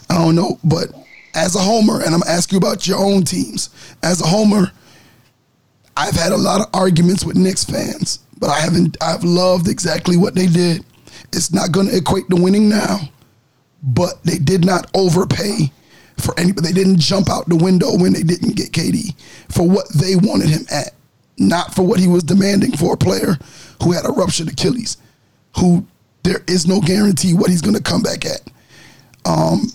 [0.10, 0.60] I don't know.
[0.64, 0.88] But
[1.36, 3.70] as a homer, and I'm asking you about your own teams.
[4.02, 4.72] As a homer,
[5.96, 8.98] I've had a lot of arguments with Knicks fans, but I haven't.
[9.02, 10.86] I've loved exactly what they did.
[11.34, 13.00] It's not going to equate to winning now,
[13.84, 15.72] but they did not overpay
[16.18, 16.68] for anybody.
[16.68, 19.14] They didn't jump out the window when they didn't get KD
[19.50, 20.94] for what they wanted him at,
[21.38, 23.38] not for what he was demanding for a player
[23.84, 24.98] who had a ruptured Achilles,
[25.58, 25.86] who
[26.24, 28.42] there is no guarantee what he's going to come back at.
[29.26, 29.72] Um,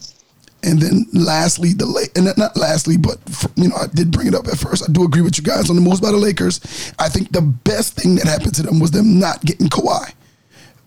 [0.65, 4.27] and then lastly, the late and not lastly, but for, you know, I did bring
[4.27, 4.83] it up at first.
[4.89, 6.61] I do agree with you guys on the moves by the Lakers.
[6.99, 10.13] I think the best thing that happened to them was them not getting Kawhi,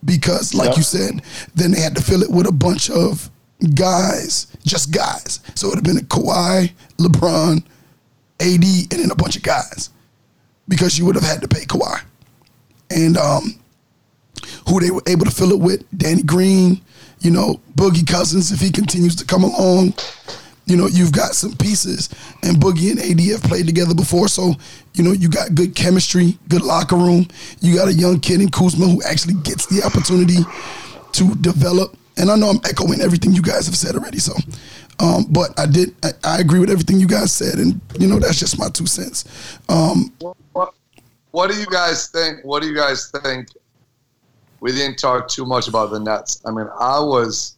[0.04, 0.78] because like Yep.
[0.78, 1.22] you said,
[1.56, 3.30] then they had to fill it with a bunch of
[3.76, 5.40] guys, just guys.
[5.56, 7.64] So it would have been a Kawhi, LeBron,
[8.40, 9.90] AD, and then a bunch of guys,
[10.68, 12.02] because you would have had to pay Kawhi,
[12.92, 13.60] and um,
[14.70, 16.82] who they were able to fill it with, Danny Green,
[17.20, 19.94] you know, Boogie Cousins if he continues to come along.
[20.66, 22.10] You know, you've got some pieces,
[22.44, 24.54] and Boogie and AD have played together before, so
[24.96, 27.28] you know you got good chemistry, good locker room.
[27.62, 30.40] You got a young kid in Kuzma who actually gets the opportunity
[31.14, 31.96] to develop.
[32.18, 34.34] And I know I'm echoing everything you guys have said already, so.
[35.00, 35.96] Um, but I did.
[36.04, 38.88] I, I agree with everything you guys said, and you know that's just my two
[38.88, 39.24] cents.
[39.70, 40.12] Um,
[40.54, 40.74] What,
[41.32, 42.44] what do you guys think?
[42.44, 43.48] What do you guys think?
[44.60, 46.42] We didn't talk too much about the Nets.
[46.46, 47.58] I mean, I was,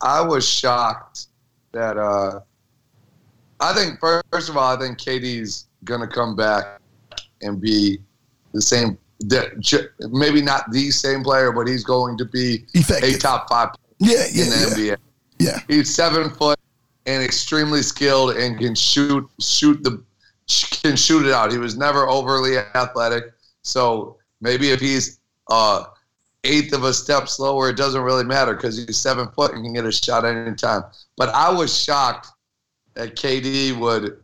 [0.00, 1.26] I was shocked
[1.72, 1.96] that.
[1.96, 2.40] uh
[3.60, 6.80] I think first of all, I think KD's gonna come back
[7.42, 7.98] and be
[8.52, 8.98] the same.
[10.10, 13.14] Maybe not the same player, but he's going to be Effective.
[13.14, 14.96] a top five yeah, in yeah, the yeah, NBA.
[15.38, 15.58] yeah.
[15.68, 16.58] He's seven foot
[17.06, 20.02] and extremely skilled and can shoot shoot the
[20.82, 21.52] can shoot it out.
[21.52, 25.84] He was never overly athletic, so maybe if he's uh,
[26.44, 29.72] eighth of a step slower, it doesn't really matter because he's seven foot and can
[29.72, 30.82] get a shot anytime.
[31.16, 32.28] But I was shocked
[32.94, 34.18] that KD would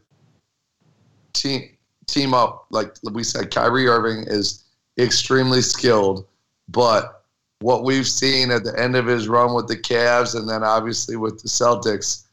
[1.33, 1.70] team
[2.07, 3.50] team up like we said.
[3.50, 4.64] Kyrie Irving is
[4.98, 6.26] extremely skilled,
[6.68, 7.22] but
[7.61, 11.16] what we've seen at the end of his run with the Cavs and then obviously
[11.16, 12.24] with the Celtics,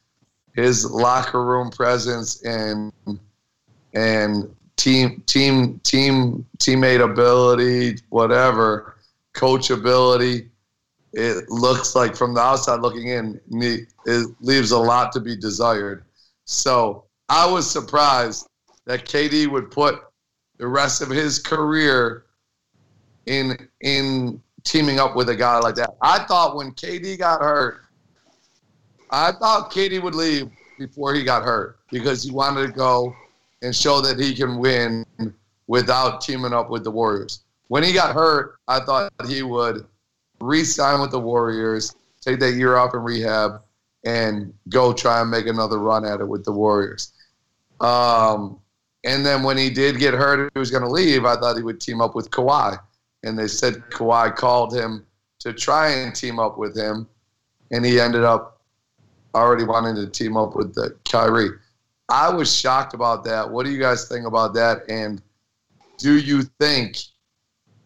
[0.53, 2.91] his locker room presence and
[3.93, 8.94] and team team team teammate ability, whatever,
[9.35, 10.49] coachability.
[11.13, 16.05] It looks like from the outside looking in, it leaves a lot to be desired.
[16.45, 18.47] So I was surprised
[18.85, 20.01] that KD would put
[20.57, 22.25] the rest of his career
[23.25, 25.95] in in teaming up with a guy like that.
[26.01, 27.81] I thought when KD got hurt,
[29.09, 33.15] I thought KD would leave before he got hurt because he wanted to go
[33.61, 35.05] and show that he can win
[35.67, 37.44] without teaming up with the Warriors.
[37.67, 39.85] When he got hurt, I thought he would
[40.39, 43.61] re-sign with the Warriors, take that year off in rehab,
[44.05, 47.13] and go try and make another run at it with the Warriors.
[47.81, 48.59] Um,
[49.03, 51.25] and then when he did get hurt, he was going to leave.
[51.25, 52.77] I thought he would team up with Kawhi,
[53.23, 55.05] and they said Kawhi called him
[55.39, 57.07] to try and team up with him,
[57.71, 58.61] and he ended up
[59.33, 61.49] already wanting to team up with the Kyrie.
[62.09, 63.49] I was shocked about that.
[63.49, 64.89] What do you guys think about that?
[64.89, 65.21] And
[65.97, 66.97] do you think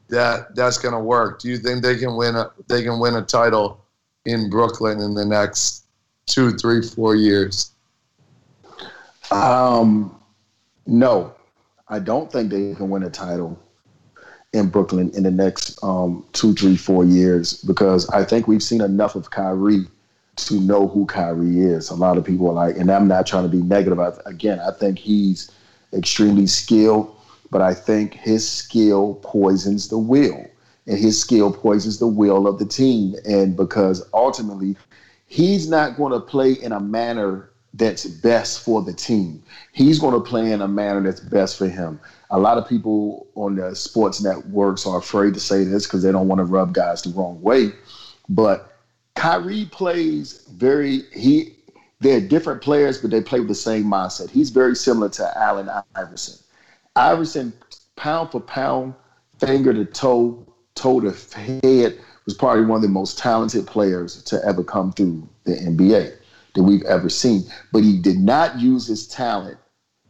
[0.10, 1.40] that that's going to work?
[1.40, 3.86] Do you think they can win a they can win a title
[4.26, 5.86] in Brooklyn in the next
[6.26, 7.72] two, three, four years?
[9.32, 10.20] Um,
[10.86, 11.34] no,
[11.88, 13.60] I don't think they can win a title
[14.54, 18.82] in Brooklyn in the next um, two, three, four years because I think we've seen
[18.82, 19.86] enough of Kyrie
[20.38, 21.90] to know who Kyrie is.
[21.90, 24.00] A lot of people are like, and I'm not trying to be negative.
[24.00, 25.52] I, again, I think he's
[25.94, 27.16] extremely skilled,
[27.52, 30.46] but I think his skill poisons the will,
[30.88, 33.16] and his skill poisons the will of the team.
[33.26, 34.76] And because ultimately,
[35.26, 39.44] he's not going to play in a manner that's best for the team.
[39.72, 42.00] He's going to play in a manner that's best for him.
[42.32, 46.12] A lot of people on the sports networks are afraid to say this because they
[46.12, 47.72] don't want to rub guys the wrong way.
[48.28, 48.76] But
[49.16, 51.56] Kyrie plays very he
[52.00, 54.30] they're different players, but they play with the same mindset.
[54.30, 56.40] He's very similar to Allen Iverson.
[57.00, 57.54] Iverson,
[57.96, 58.94] pound for pound,
[59.40, 61.12] finger to toe, toe to
[61.64, 66.14] head, was probably one of the most talented players to ever come through the NBA
[66.56, 67.44] that we've ever seen.
[67.72, 69.58] But he did not use his talent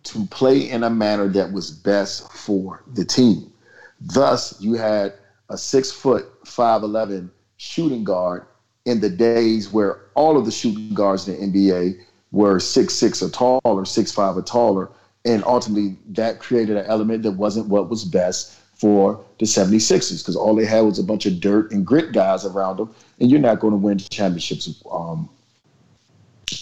[0.06, 3.54] to play in a manner that was best for the team.
[4.02, 5.14] Thus, you had
[5.50, 8.48] a six foot, 5'11 shooting guard
[8.86, 12.00] in the days where all of the shooting guards in the NBA
[12.32, 14.90] were six six or taller, six five or taller,
[15.30, 20.36] and ultimately that created an element that wasn't what was best for the 76ers because
[20.36, 23.40] all they had was a bunch of dirt and grit guys around them, and you're
[23.40, 24.82] not going to win championships.
[24.92, 25.30] Um,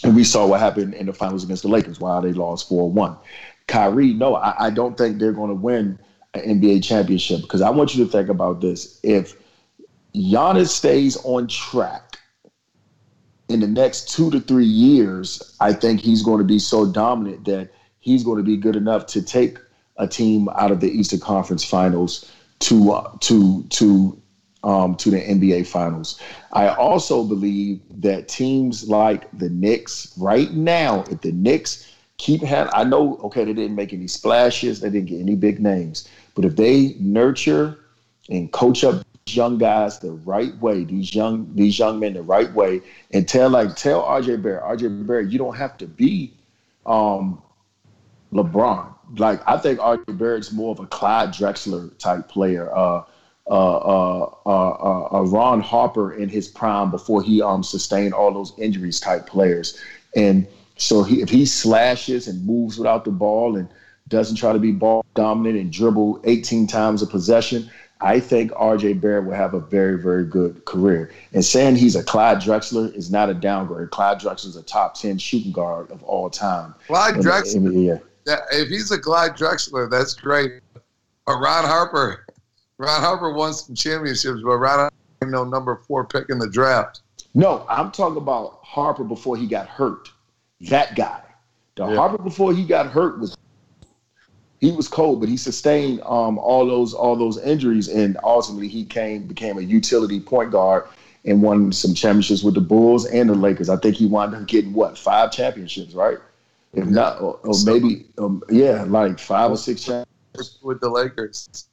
[0.04, 2.92] and we saw what happened in the finals against the Lakers, while they lost 4
[2.92, 3.18] 1.
[3.68, 5.98] Kyrie, no, I, I don't think they're going to win
[6.34, 9.00] an NBA championship because I want you to think about this.
[9.04, 9.38] If
[10.14, 12.18] Giannis stays on track,
[13.50, 17.46] in the next two to three years, I think he's going to be so dominant
[17.46, 17.70] that
[18.08, 19.58] he's going to be good enough to take
[19.98, 24.22] a team out of the Eastern Conference Finals to uh, to to
[24.64, 26.20] um, to the NBA Finals.
[26.54, 32.72] I also believe that teams like the Knicks right now, if the Knicks keep having,
[32.74, 36.46] I know, okay, they didn't make any splashes, they didn't get any big names, but
[36.46, 37.78] if they nurture
[38.30, 42.54] and coach up young guys the right way, these young these young men the right
[42.54, 46.34] way, and tell like tell RJ Barrett, RJ Barrett, you don't have to be
[46.86, 47.42] um,
[48.34, 48.94] LeBron.
[49.18, 52.76] Like I think RJ Barrett's more of a Clyde Drexler type player.
[52.76, 53.04] Uh,
[53.50, 58.54] uh, uh, uh, uh, Ron Harper in his prime before he um, sustained all those
[58.58, 59.80] injuries type players.
[60.18, 63.70] And so he, if he slashes and moves without the ball and
[64.10, 67.70] doesn't try to be ball dominant and dribble 18 times a possession,
[68.02, 71.12] I think RJ Barrett will have a very, very good career.
[71.34, 73.92] And saying he's a Clyde Drexler is not a downgrade.
[73.92, 76.76] Clyde Drexler is a top 10 shooting guard of all time.
[76.88, 78.02] Clyde Drexler.
[78.28, 78.42] Yeah.
[78.52, 80.62] If he's a Clyde Drexler, that's great.
[81.26, 82.26] Or Ron Harper.
[82.78, 84.94] Ron Harper won some championships, but Ron Harper
[85.26, 87.02] no number four pick in the draft.
[87.34, 90.10] No, I'm talking about Harper before he got hurt.
[90.62, 91.22] That guy.
[91.76, 91.96] The yeah.
[91.96, 93.38] Harper before he got hurt was
[94.60, 98.86] he was cold, but he sustained um, all those all those injuries, and ultimately he
[98.86, 100.86] came became a utility point guard
[101.26, 103.70] and won some championships with the Bulls and the Lakers.
[103.70, 106.18] I think he wound up getting what five championships, right?
[106.74, 111.68] If not, or, or maybe um, yeah, like five or six championships with the Lakers.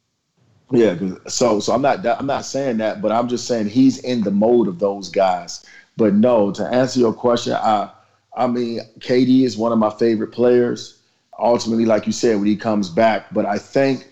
[0.71, 4.23] Yeah, so so I'm not I'm not saying that, but I'm just saying he's in
[4.23, 5.65] the mode of those guys.
[5.97, 7.91] But no, to answer your question, I
[8.37, 11.01] I mean KD is one of my favorite players
[11.39, 13.33] ultimately, like you said, when he comes back.
[13.33, 14.09] But I think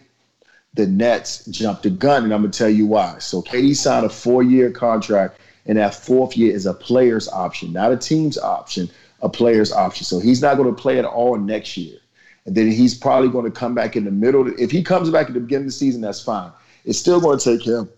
[0.75, 3.19] the Nets jumped the gun, and I'm gonna tell you why.
[3.19, 7.93] So KD signed a four-year contract, and that fourth year is a player's option, not
[7.93, 8.89] a team's option,
[9.23, 10.05] a player's option.
[10.05, 11.99] So he's not gonna play at all next year.
[12.47, 14.49] and then he's probably going to come back in the middle.
[14.59, 16.51] If he comes back at the beginning of the season, that's fine.
[16.85, 17.89] It's still going to take him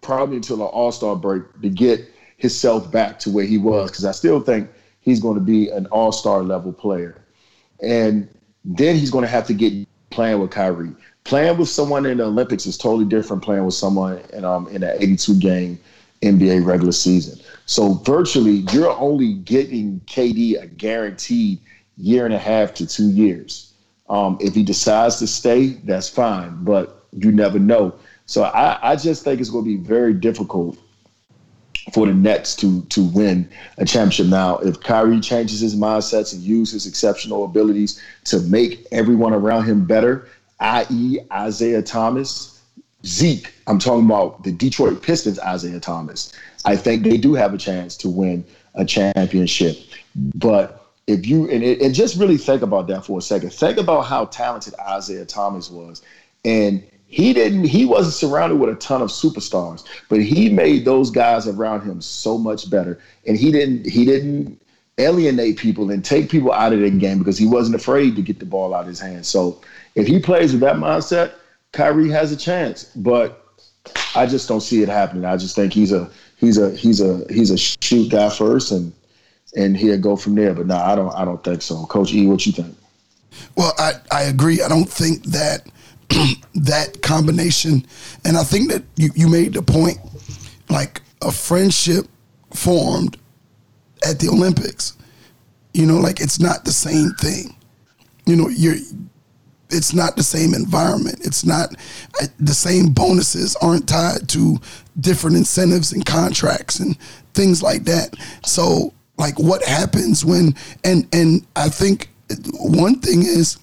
[0.00, 2.00] probably until an All Star break to get
[2.38, 4.70] himself back to where he was, because I still think
[5.00, 7.22] he's going to be an All Star level player,
[7.82, 8.28] and
[8.64, 10.94] then he's going to have to get playing with Kyrie.
[11.24, 13.42] Playing with someone in the Olympics is totally different.
[13.42, 15.78] Playing with someone in um in an 82 game
[16.22, 17.38] NBA regular season.
[17.66, 21.60] So virtually, you're only getting KD a guaranteed
[21.96, 23.72] year and a half to two years.
[24.08, 27.94] Um, if he decides to stay, that's fine, but you never know.
[28.26, 30.78] So I, I just think it's going to be very difficult
[31.92, 33.48] for the Nets to to win
[33.78, 34.26] a championship.
[34.26, 39.64] Now, if Kyrie changes his mindsets and uses his exceptional abilities to make everyone around
[39.64, 40.28] him better,
[40.60, 42.51] i.e., Isiah Thomas,
[43.04, 46.32] Zeke, I'm talking about the Detroit Pistons, Isiah Thomas.
[46.64, 48.44] I think they do have a chance to win
[48.74, 49.76] a championship.
[50.34, 53.78] But if you and, it, and just really think about that for a second, think
[53.78, 56.02] about how talented Isiah Thomas was,
[56.44, 61.10] and he didn't he wasn't surrounded with a ton of superstars, but he made those
[61.10, 64.60] guys around him so much better, and he didn't he didn't
[64.98, 68.38] alienate people and take people out of the game because he wasn't afraid to get
[68.38, 69.26] the ball out of his hands.
[69.26, 69.60] So
[69.94, 71.32] if he plays with that mindset,
[71.72, 73.46] Kyrie has a chance, but
[74.14, 75.24] I just don't see it happening.
[75.24, 78.92] I just think he's a he's a he's a he's a shoot guy first, and
[79.56, 80.54] and he'll go from there.
[80.54, 81.86] But no, I don't I don't think so.
[81.86, 82.76] Coach E, what you think?
[83.56, 84.62] Well, I, I agree.
[84.62, 85.66] I don't think that
[86.54, 87.86] that combination,
[88.24, 89.98] and I think that you, you made the point,
[90.68, 92.06] like a friendship
[92.52, 93.16] formed
[94.06, 94.96] at the Olympics.
[95.72, 97.56] You know, like it's not the same thing.
[98.26, 98.76] You know, you're
[99.72, 101.20] it's not the same environment.
[101.24, 101.74] It's not
[102.38, 104.58] the same bonuses aren't tied to
[105.00, 106.96] different incentives and contracts and
[107.34, 108.14] things like that.
[108.44, 110.54] So like what happens when
[110.84, 112.10] and and I think
[112.58, 113.58] one thing is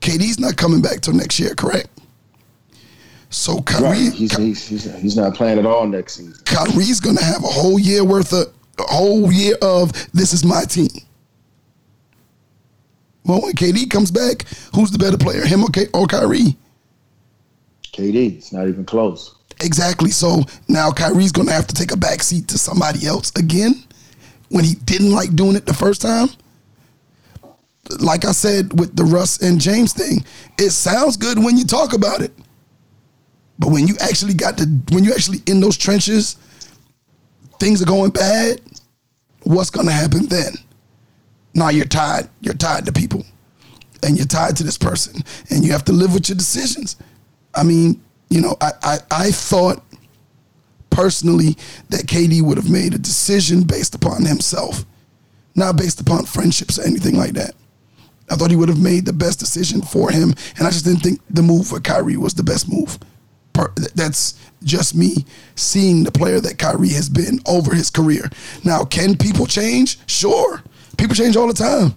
[0.00, 1.88] KD's not coming back till next year, correct?
[3.30, 4.12] So Kyrie, right.
[4.12, 6.34] he's, he's, he's, he's, not playing at all next season.
[6.44, 10.44] Kyrie's going to have a whole year worth of a whole year of this is
[10.44, 10.88] my team.
[13.24, 16.56] Well, when KD comes back, who's the better player, him or, K- or Kyrie?
[17.92, 18.36] KD.
[18.36, 19.34] It's not even close.
[19.60, 20.10] Exactly.
[20.10, 23.84] So now Kyrie's going to have to take a back seat to somebody else again
[24.48, 26.28] when he didn't like doing it the first time.
[28.00, 30.24] Like I said with the Russ and James thing,
[30.58, 32.32] it sounds good when you talk about it.
[33.58, 36.36] But when you actually got to, when you actually in those trenches,
[37.60, 38.60] things are going bad,
[39.42, 40.52] what's going to happen then?
[41.54, 42.28] Now you're tied.
[42.40, 43.24] You're tied to people,
[44.02, 46.96] and you're tied to this person, and you have to live with your decisions.
[47.54, 48.00] I mean,
[48.30, 49.82] you know, I I, I thought
[50.90, 51.56] personally
[51.88, 54.84] that KD would have made a decision based upon himself,
[55.54, 57.54] not based upon friendships or anything like that.
[58.30, 61.00] I thought he would have made the best decision for him, and I just didn't
[61.00, 62.98] think the move for Kyrie was the best move.
[63.94, 64.34] That's
[64.64, 65.26] just me
[65.56, 68.30] seeing the player that Kyrie has been over his career.
[68.64, 69.98] Now, can people change?
[70.08, 70.62] Sure.
[70.96, 71.94] People change all the time.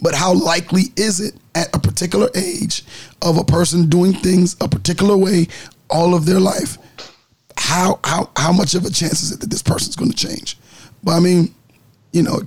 [0.00, 2.84] But how likely is it at a particular age
[3.22, 5.48] of a person doing things a particular way
[5.90, 6.78] all of their life?
[7.56, 10.56] How how how much of a chance is it that this person's going to change?
[11.02, 11.54] But I mean,
[12.12, 12.40] you know,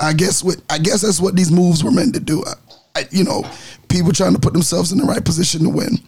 [0.00, 2.44] I guess what I guess that's what these moves were meant to do.
[2.94, 3.44] I, you know,
[3.88, 5.98] people trying to put themselves in the right position to win.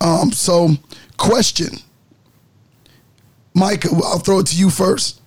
[0.00, 0.70] Um, so,
[1.16, 1.78] question,
[3.54, 5.20] Micah, I'll throw it to you first.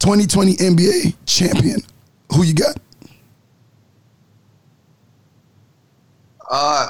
[0.00, 1.80] 2020 NBA champion.
[2.32, 2.76] Who you got?
[6.50, 6.88] Uh,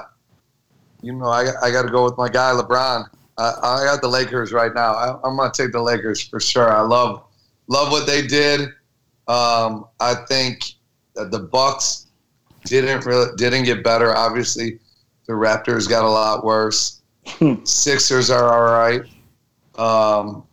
[1.02, 3.06] you know, I, I got to go with my guy LeBron.
[3.36, 4.92] I, I got the Lakers right now.
[4.94, 6.70] I, am gonna take the Lakers for sure.
[6.70, 7.24] I love
[7.68, 8.60] love what they did.
[9.28, 10.74] Um, I think
[11.14, 12.06] that the Bucks
[12.64, 14.14] didn't really didn't get better.
[14.14, 14.78] Obviously,
[15.26, 17.00] the Raptors got a lot worse.
[17.64, 19.02] Sixers are all right.
[19.78, 20.44] Um,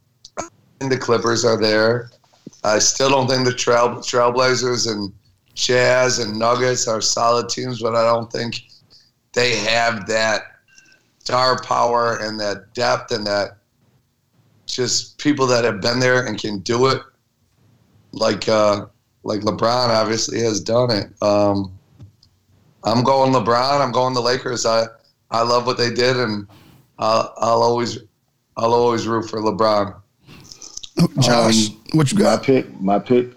[0.79, 2.11] and the Clippers are there.
[2.67, 5.13] I still don't think the Trail, Trailblazers and
[5.53, 8.61] Jazz and Nuggets are solid teams, but I don't think
[9.33, 10.43] they have that
[11.19, 13.57] star power and that depth and that
[14.65, 17.01] just people that have been there and can do it,
[18.11, 18.85] like uh,
[19.23, 21.21] like LeBron obviously has done it.
[21.21, 21.77] Um,
[22.83, 23.81] I'm going LeBron.
[23.81, 24.65] I'm going the Lakers.
[24.65, 24.85] I
[25.31, 26.47] I love what they did, and
[26.99, 27.99] I'll, I'll always
[28.55, 29.99] I'll always root for LeBron.
[31.19, 32.39] Josh, um, what you got?
[32.39, 33.27] My pick, my pick,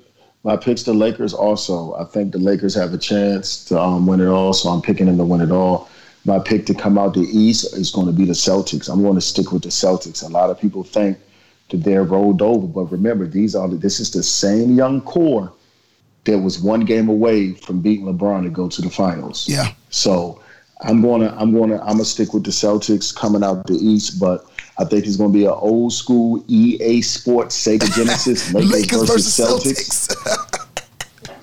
[0.42, 1.34] my pick's the Lakers.
[1.34, 4.82] Also, I think the Lakers have a chance to um, win it all, so I'm
[4.82, 5.88] picking them to win it all.
[6.24, 8.92] My pick to come out the East is going to be the Celtics.
[8.92, 10.22] I'm going to stick with the Celtics.
[10.22, 11.18] A lot of people think
[11.70, 15.52] that they're rolled over, but remember, these are this is the same young core
[16.24, 19.48] that was one game away from beating LeBron to go to the finals.
[19.48, 19.72] Yeah.
[19.88, 20.40] So
[20.82, 24.44] I'm gonna I'm gonna I'm gonna stick with the Celtics coming out the East, but
[24.80, 29.36] I think it's gonna be an old school EA Sports Sega Genesis Lakers, Lakers versus,
[29.36, 30.16] versus Celtics.
[30.16, 30.66] Celtics.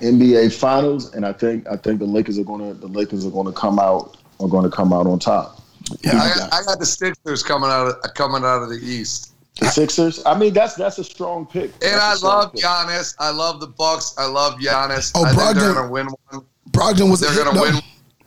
[0.00, 3.52] NBA Finals, and I think I think the Lakers are gonna the Lakers are gonna
[3.52, 5.62] come out are gonna come out on top.
[6.02, 6.12] yeah.
[6.20, 9.66] I got, I got the Sixers coming out of coming out of the East, The
[9.68, 10.22] Sixers.
[10.26, 11.70] I mean, that's that's a strong pick.
[11.72, 12.62] and That's I a strong love pick.
[12.64, 13.14] Giannis.
[13.18, 14.14] I love the Bucks.
[14.18, 15.12] I love Giannis.
[15.14, 16.44] Oh, I think they're gonna win one.
[16.70, 17.62] Brogdon was They're gonna though.
[17.62, 17.82] win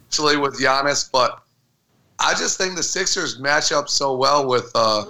[0.09, 1.41] actually with Giannis, but
[2.23, 4.71] I just think the Sixers match up so well with.
[4.75, 5.05] uh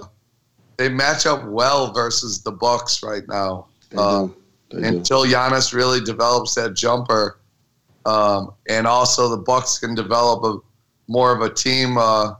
[0.76, 3.66] They match up well versus the Bucks right now.
[3.90, 4.34] They do.
[4.70, 4.86] They do.
[4.88, 7.38] until Giannis really develops that jumper,
[8.06, 10.58] um, and also the Bucks can develop a
[11.08, 12.34] more of a team uh,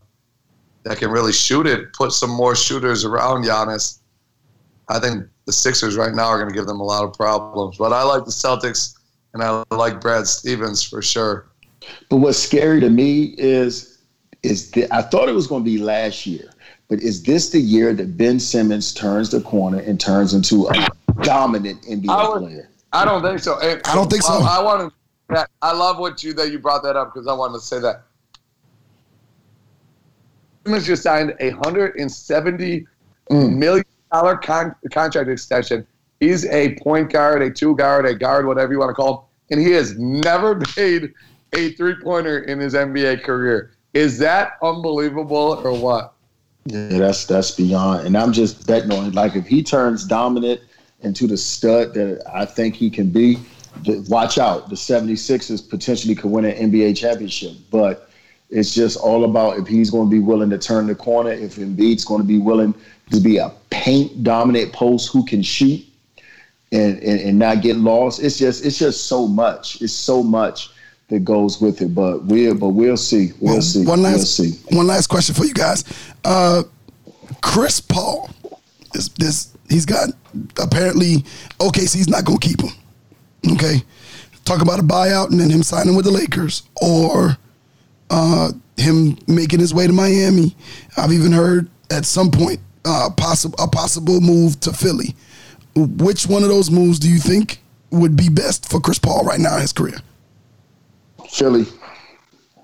[0.85, 3.99] that can really shoot it, put some more shooters around Giannis.
[4.89, 7.77] I think the Sixers right now are going to give them a lot of problems,
[7.77, 8.95] but I like the Celtics
[9.35, 11.49] and I like Brad Stevens for sure.
[12.09, 13.91] But what's scary to me is
[14.43, 16.51] is that I thought it was going to be last year,
[16.88, 20.88] but is this the year that Ben Simmons turns the corner and turns into a
[21.22, 22.68] dominant NBA I would- player?
[22.95, 23.59] I don't think so.
[23.61, 24.34] And I don't think so.
[24.34, 24.93] I, I want
[25.30, 25.47] to.
[25.62, 28.03] I love what you that you brought that up because I wanted to say that.
[30.66, 32.86] Simmons just signed a hundred and seventy
[33.30, 33.57] Mm.
[33.57, 35.86] million dollar con- contract extension.
[36.20, 39.57] He's a point guard, a two guard, a guard, whatever you want to call him,
[39.59, 41.14] and he has never made
[41.55, 43.72] a three pointer in his NBA career.
[43.95, 46.14] Is that unbelievable or what?
[46.64, 48.07] Yeah, that's that's beyond.
[48.07, 49.14] And I'm just betting on it.
[49.14, 50.61] Like if he turns dominant
[51.01, 53.38] into the stud that I think he can be,
[54.09, 54.68] watch out.
[54.68, 57.57] The 76ers potentially could win an NBA championship.
[57.70, 58.09] But
[58.51, 61.57] it's just all about if he's going to be willing to turn the corner, if
[61.57, 62.74] Embiid's going to be willing
[63.11, 65.84] to be a paint dominant post who can shoot
[66.70, 68.22] and, and, and not get lost.
[68.22, 69.82] It's just it's just so much.
[69.82, 70.70] It's so much
[71.09, 71.94] that goes with it.
[71.94, 73.32] But we'll but we'll see.
[73.40, 73.84] We'll Well, see.
[73.84, 74.53] One we'll last, see.
[74.74, 75.84] one last question for you guys.
[76.24, 76.62] Uh,
[77.42, 78.30] Chris Paul,
[78.92, 80.11] this, this he's got
[80.61, 81.24] apparently
[81.59, 82.70] OKC's not gonna keep him.
[83.55, 83.82] Okay,
[84.44, 87.36] talk about a buyout and then him signing with the Lakers, or
[88.11, 90.55] uh, him making his way to Miami.
[90.96, 95.14] I've even heard at some point uh, possible a possible move to Philly.
[95.74, 99.40] Which one of those moves do you think would be best for Chris Paul right
[99.40, 99.98] now in his career?
[101.33, 101.64] Philly,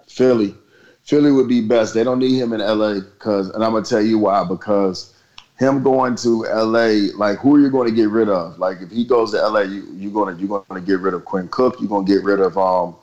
[0.09, 0.55] Philly,
[1.03, 1.95] Philly would be best.
[1.95, 4.45] They don't need him in LA because, and I'm gonna tell you why.
[4.45, 5.15] Because
[5.59, 8.59] him going to LA, like who are you going to get rid of?
[8.59, 11.49] Like if he goes to LA, you you gonna you gonna get rid of Quinn
[11.49, 11.81] Cook.
[11.81, 12.95] You're gonna get rid of um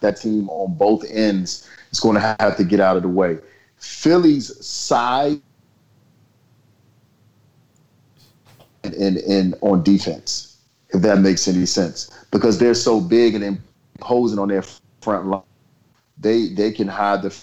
[0.00, 1.66] that team on both ends.
[1.90, 3.38] Is going to have to get out of the way.
[3.78, 5.40] Philly's side
[8.84, 10.57] and, and, and on defense
[10.90, 13.60] if that makes any sense, because they're so big and
[13.98, 14.62] imposing on their
[15.00, 15.42] front line.
[16.18, 17.34] They they can hide the.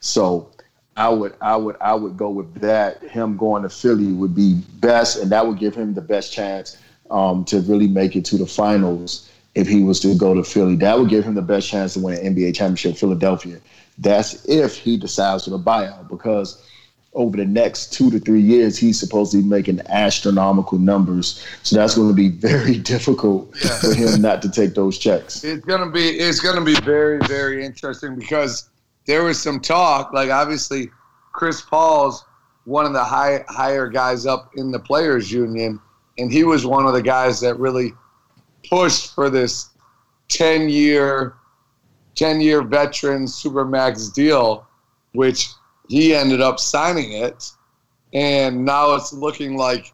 [0.00, 0.50] So,
[0.96, 3.02] I would I would I would go with that.
[3.02, 6.76] Him going to Philly would be best, and that would give him the best chance
[7.10, 10.76] um, to really make it to the finals if he was to go to Philly.
[10.76, 12.96] That would give him the best chance to win an NBA championship.
[12.96, 13.60] Philadelphia.
[13.98, 16.64] That's if he decides to buy out because
[17.12, 21.44] over the next two to three years, he's supposed to be making astronomical numbers.
[21.62, 25.42] So that's going to be very difficult for him not to take those checks.
[25.42, 28.70] It's gonna be it's gonna be very very interesting because
[29.06, 30.12] there was some talk.
[30.12, 30.90] Like obviously,
[31.32, 32.24] Chris Paul's
[32.64, 35.80] one of the high higher guys up in the players union,
[36.18, 37.92] and he was one of the guys that really
[38.68, 39.70] pushed for this
[40.28, 41.34] ten year,
[42.14, 44.66] ten year veteran supermax deal,
[45.12, 45.48] which
[45.90, 47.50] he ended up signing it,
[48.14, 49.92] and now it's looking like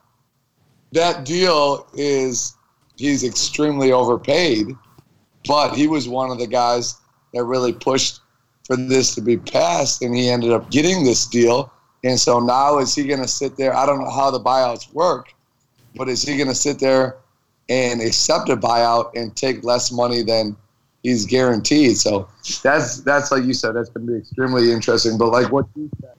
[0.93, 2.55] that deal is
[2.97, 4.69] he's extremely overpaid
[5.47, 6.97] but he was one of the guys
[7.33, 8.21] that really pushed
[8.65, 11.73] for this to be passed, and he ended up getting this deal.
[12.05, 13.75] And so now is he going to sit there?
[13.75, 15.33] I don't know how the buyouts work,
[15.95, 17.19] but is he going to sit there
[17.69, 20.57] and accept a buyout and take less money than
[21.03, 21.97] he's guaranteed?
[21.97, 22.29] So
[22.63, 25.19] that's that's like you said, that's going to be extremely interesting.
[25.19, 26.15] But like what you said,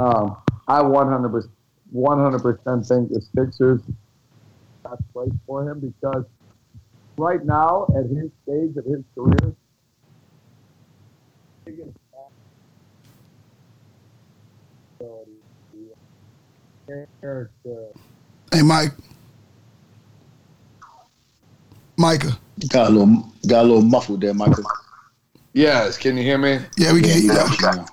[0.00, 0.36] um,
[0.68, 1.50] I 100
[1.94, 3.80] 100% think the Sixers
[4.84, 6.24] that's place for him because
[7.16, 9.54] right now at his stage of his career.
[18.52, 18.92] Hey, Mike.
[21.96, 22.38] Micah.
[22.68, 24.64] Got a little got a little muffled there, Michael.
[25.52, 26.60] Yes, can you hear me?
[26.76, 27.46] Yeah, we can hear you now.
[27.62, 27.86] Yeah.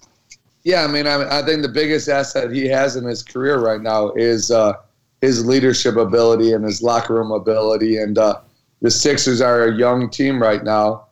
[0.63, 3.81] Yeah, I mean, I, I think the biggest asset he has in his career right
[3.81, 4.73] now is uh,
[5.21, 7.97] his leadership ability and his locker room ability.
[7.97, 8.41] And uh,
[8.81, 11.07] the Sixers are a young team right now,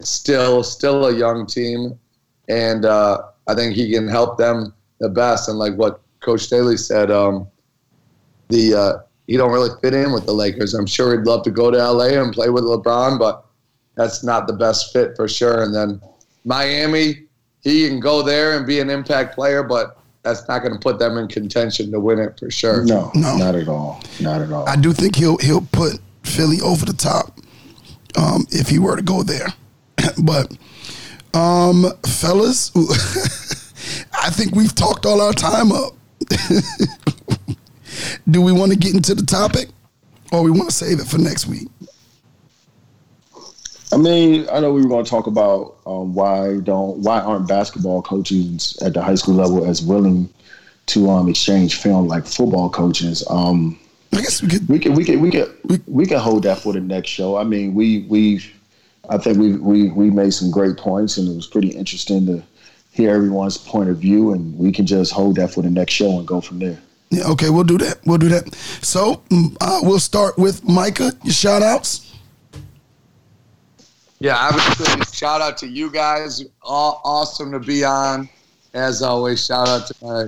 [0.00, 1.98] still, still a young team,
[2.48, 5.48] and uh, I think he can help them the best.
[5.48, 7.48] And like what Coach Staley said, um,
[8.48, 8.98] the uh,
[9.30, 10.74] he don't really fit in with the Lakers.
[10.74, 13.44] I'm sure he'd love to go to LA and play with LeBron, but
[13.94, 15.62] that's not the best fit for sure.
[15.62, 16.00] And then
[16.44, 17.26] Miami,
[17.60, 20.98] he can go there and be an impact player, but that's not going to put
[20.98, 22.84] them in contention to win it for sure.
[22.84, 23.36] No, No.
[23.36, 24.02] not at all.
[24.20, 24.68] Not at all.
[24.68, 27.38] I do think he'll he'll put Philly over the top
[28.18, 29.54] um, if he were to go there.
[30.24, 30.50] but
[31.34, 32.72] um, fellas,
[34.12, 35.92] I think we've talked all our time up.
[38.28, 39.68] do we want to get into the topic,
[40.32, 41.68] or we want to save it for next week?
[43.92, 47.48] I mean, I know we were going to talk about um, why don't why aren't
[47.48, 50.32] basketball coaches at the high school level as willing
[50.86, 53.24] to um, exchange film like football coaches.
[53.28, 53.78] Um,
[54.12, 54.68] I guess we could.
[54.68, 55.48] we can we can we can
[55.86, 57.36] we can hold that for the next show.
[57.36, 58.44] I mean, we we
[59.08, 62.42] I think we we we made some great points, and it was pretty interesting to
[62.92, 66.18] hear everyone's point of view, and we can just hold that for the next show
[66.18, 66.78] and go from there.
[67.10, 67.98] Yeah, okay, we'll do that.
[68.06, 68.54] We'll do that.
[68.82, 71.12] So mm, uh, we'll start with Micah.
[71.24, 72.06] Your shout outs.
[74.20, 76.44] Yeah, obviously, shout out to you guys.
[76.62, 78.28] All, awesome to be on.
[78.74, 80.24] As always, shout out to my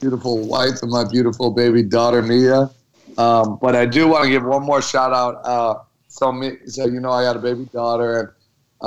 [0.00, 2.70] beautiful wife and my beautiful baby daughter, Mia.
[3.16, 5.40] Um, but I do want to give one more shout out.
[5.44, 8.28] Uh, so, me, so you know, I got a baby daughter, and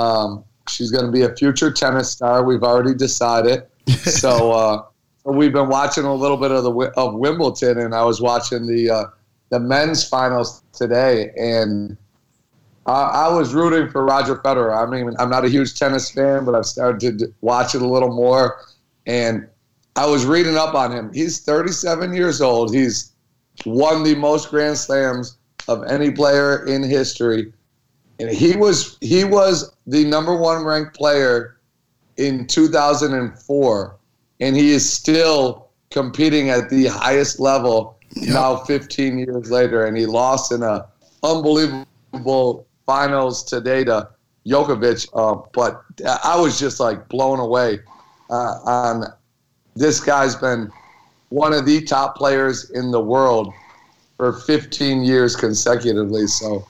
[0.04, 2.44] um, she's going to be a future tennis star.
[2.44, 3.64] We've already decided.
[3.88, 4.82] so, uh,
[5.24, 8.90] we've been watching a little bit of the of Wimbledon, and I was watching the
[8.90, 9.04] uh,
[9.50, 11.96] the men's finals today, and
[12.86, 14.76] I, I was rooting for Roger Federer.
[14.76, 17.86] I mean, I'm not a huge tennis fan, but I've started to watch it a
[17.86, 18.58] little more.
[19.06, 19.48] And
[19.96, 21.12] I was reading up on him.
[21.12, 22.74] He's 37 years old.
[22.74, 23.12] He's
[23.66, 25.36] won the most Grand Slams
[25.68, 27.52] of any player in history,
[28.18, 31.58] and he was he was the number one ranked player
[32.16, 33.96] in 2004,
[34.42, 40.04] and he is still competing at the highest level now 15 years later, and he
[40.04, 40.86] lost in a
[41.22, 44.08] unbelievable finals today to
[44.44, 45.08] Djokovic.
[45.14, 45.82] Uh, but
[46.24, 47.78] I was just like blown away
[48.30, 49.04] uh, on
[49.76, 50.70] this guy's been
[51.28, 53.54] one of the top players in the world
[54.16, 56.26] for 15 years consecutively.
[56.26, 56.66] So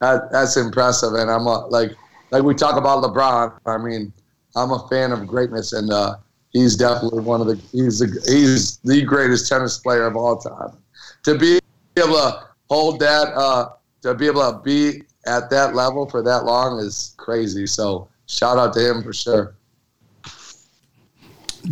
[0.00, 1.14] that, that's impressive.
[1.14, 1.90] And I'm a, like,
[2.30, 3.58] like we talk about LeBron.
[3.66, 4.12] I mean,
[4.54, 6.16] I'm a fan of greatness, and uh,
[6.56, 10.76] he's definitely one of the he's the, he's the greatest tennis player of all time.
[11.24, 11.58] To be
[11.96, 13.70] able to hold that, uh,
[14.02, 17.66] to be able to be at that level for that long is crazy.
[17.66, 19.54] So shout out to him for sure.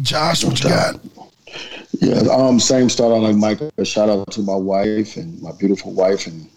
[0.02, 1.00] Josh, what you got?
[2.00, 3.60] Yeah, um, same start out like Mike.
[3.78, 6.48] A shout out to my wife and my beautiful wife and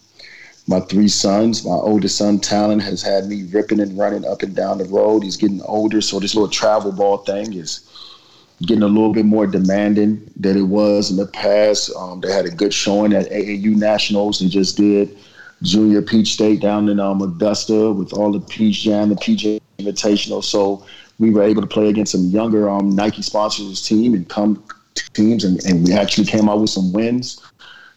[0.67, 1.63] my three sons.
[1.63, 5.23] My oldest son, Talon, has had me ripping and running up and down the road.
[5.23, 7.87] He's getting older, so this little travel ball thing is
[8.61, 11.91] getting a little bit more demanding than it was in the past.
[11.95, 14.39] Um, they had a good showing at AAU Nationals.
[14.39, 15.17] They just did
[15.61, 20.43] Junior Peach State down in um, Augusta with all the Peach Jam, the PJ Invitational.
[20.43, 20.85] So
[21.19, 24.63] we were able to play against some younger um, Nike sponsors team and come
[25.13, 27.41] teams, and, and we actually came out with some wins.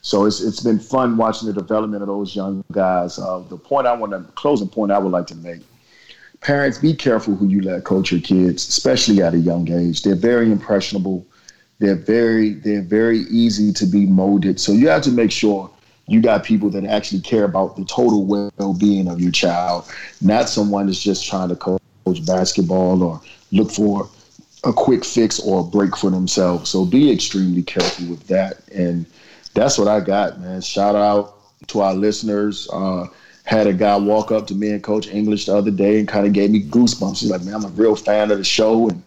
[0.02, 3.18] So it's it's been fun watching the development of those young guys.
[3.18, 5.60] Uh, the point I want to closing point I would like to make:
[6.40, 10.02] parents, be careful who you let coach your kids, especially at a young age.
[10.02, 11.26] They're very impressionable.
[11.78, 14.60] They're very they're very easy to be molded.
[14.60, 15.70] So you have to make sure
[16.06, 19.84] you got people that actually care about the total well-being of your child,
[20.20, 21.80] not someone that's just trying to coach
[22.26, 23.20] basketball or
[23.52, 24.08] look for
[24.64, 26.68] a quick fix or a break for themselves.
[26.68, 28.68] So be extremely careful with that.
[28.74, 29.06] And
[29.54, 30.60] that's what I got, man.
[30.60, 31.36] Shout out
[31.68, 32.68] to our listeners.
[32.72, 33.06] Uh,
[33.50, 36.24] had a guy walk up to me and Coach English the other day and kind
[36.24, 37.18] of gave me goosebumps.
[37.18, 39.02] He's like, man, I'm a real fan of the show and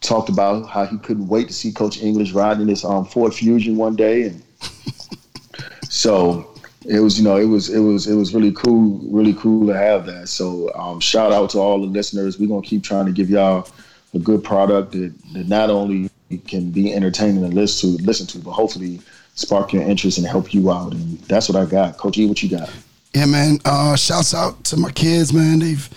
[0.00, 3.76] talked about how he couldn't wait to see Coach English riding his um, Ford Fusion
[3.76, 4.28] one day.
[4.28, 4.42] And
[5.88, 6.54] so
[6.86, 9.76] it was, you know, it was, it was, it was really cool, really cool to
[9.76, 10.28] have that.
[10.28, 12.38] So um, shout out to all the listeners.
[12.38, 13.68] We're gonna keep trying to give y'all
[14.14, 16.08] a good product that, that not only
[16.46, 19.00] can be entertaining to listen to, listen to, but hopefully
[19.34, 20.92] spark your interest and help you out.
[20.92, 21.98] And that's what I got.
[21.98, 22.70] Coach E, what you got?
[23.14, 23.58] Yeah, man.
[23.64, 25.60] Uh, shouts out to my kids, man.
[25.60, 25.88] They've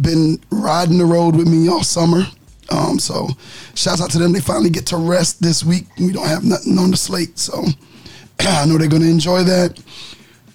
[0.00, 2.24] been riding the road with me all summer.
[2.70, 3.28] Um, so
[3.74, 4.32] shouts out to them.
[4.32, 5.86] They finally get to rest this week.
[5.98, 7.64] We don't have nothing on the slate, so
[8.40, 9.80] I know they're gonna enjoy that.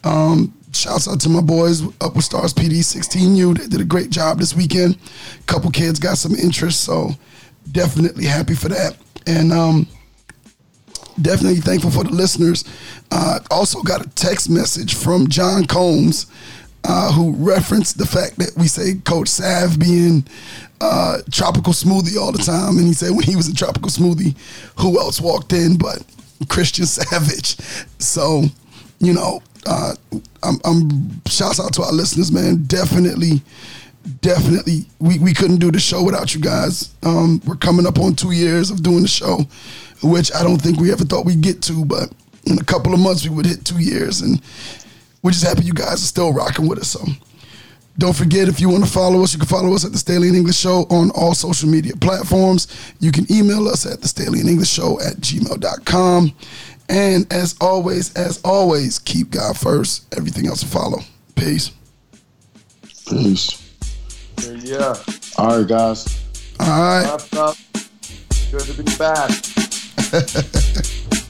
[0.03, 3.57] Um, shouts out to my boys up with Stars PD 16U.
[3.57, 4.97] They did a great job this weekend.
[5.45, 7.12] couple kids got some interest, so
[7.72, 8.97] definitely happy for that,
[9.28, 9.88] and um,
[11.22, 12.63] definitely thankful for the listeners.
[13.11, 16.28] Uh, also got a text message from John Combs.
[16.84, 20.26] Uh, who referenced the fact that we say Coach Sav being
[20.82, 24.36] uh, tropical smoothie all the time, and he said when he was in tropical smoothie,
[24.80, 26.03] who else walked in but
[26.49, 27.55] Christian Savage?
[27.99, 28.45] So,
[28.99, 29.93] you know, uh,
[30.43, 32.63] I'm, I'm shouts out to our listeners, man.
[32.63, 33.41] Definitely,
[34.22, 36.93] definitely, we, we couldn't do the show without you guys.
[37.03, 39.41] Um, we're coming up on two years of doing the show,
[40.04, 42.12] which I don't think we ever thought we'd get to, but
[42.45, 44.41] in a couple of months we would hit two years, and
[45.22, 46.89] we're just happy you guys are still rocking with us.
[46.89, 47.06] So.
[47.97, 50.30] Don't forget, if you want to follow us, you can follow us at the Staley
[50.30, 52.68] and English Show on all social media platforms.
[52.99, 56.34] You can email us at the Staley English Show at gmail.com.
[56.89, 60.14] And as always, as always, keep God first.
[60.18, 60.99] Everything else will follow.
[61.36, 61.72] Peace.
[63.08, 63.72] Peace.
[64.47, 64.95] Yeah.
[65.38, 66.26] All right, guys.
[66.60, 67.56] All right.
[68.52, 69.70] Good to be back.
[70.12, 71.20] Hey, how may I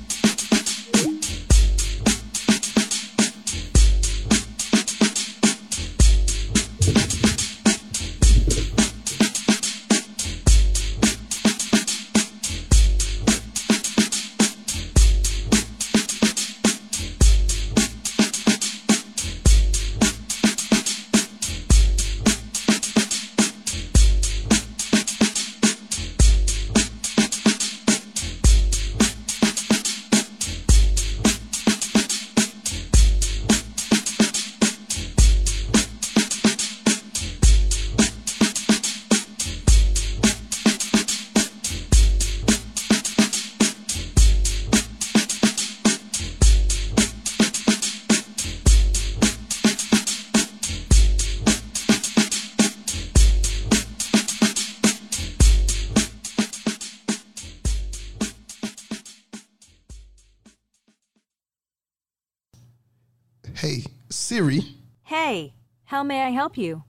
[66.32, 66.84] help you?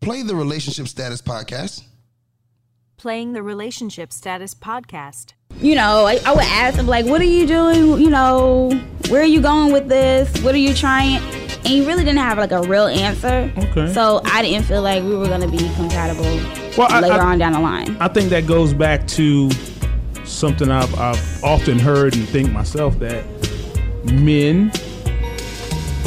[0.00, 1.82] play the Relationship Status Podcast.
[2.96, 5.32] Playing the Relationship Status podcast.
[5.60, 8.00] you know, I, I would ask him like, "What are you doing?
[8.00, 8.70] You know,
[9.08, 10.30] where are you going with this?
[10.42, 13.52] What are you trying?" And he really didn't have like a real answer.
[13.58, 13.92] Okay.
[13.92, 16.24] So I didn't feel like we were gonna be compatible
[16.78, 17.96] Well, I- later I- on down the line.
[18.00, 19.50] I think that goes back to
[20.24, 23.24] something I've, I've often heard and think myself that
[24.04, 24.70] men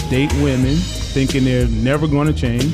[0.09, 0.78] date women
[1.10, 2.74] thinking they're never going to change,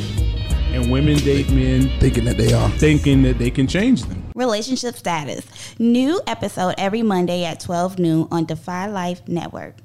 [0.74, 2.70] and women date men Thinking that they are.
[2.72, 4.22] thinking that they can change them.
[4.36, 5.46] Relationship status.
[5.80, 9.76] New episode every Monday at 12 noon on Defy Life Network.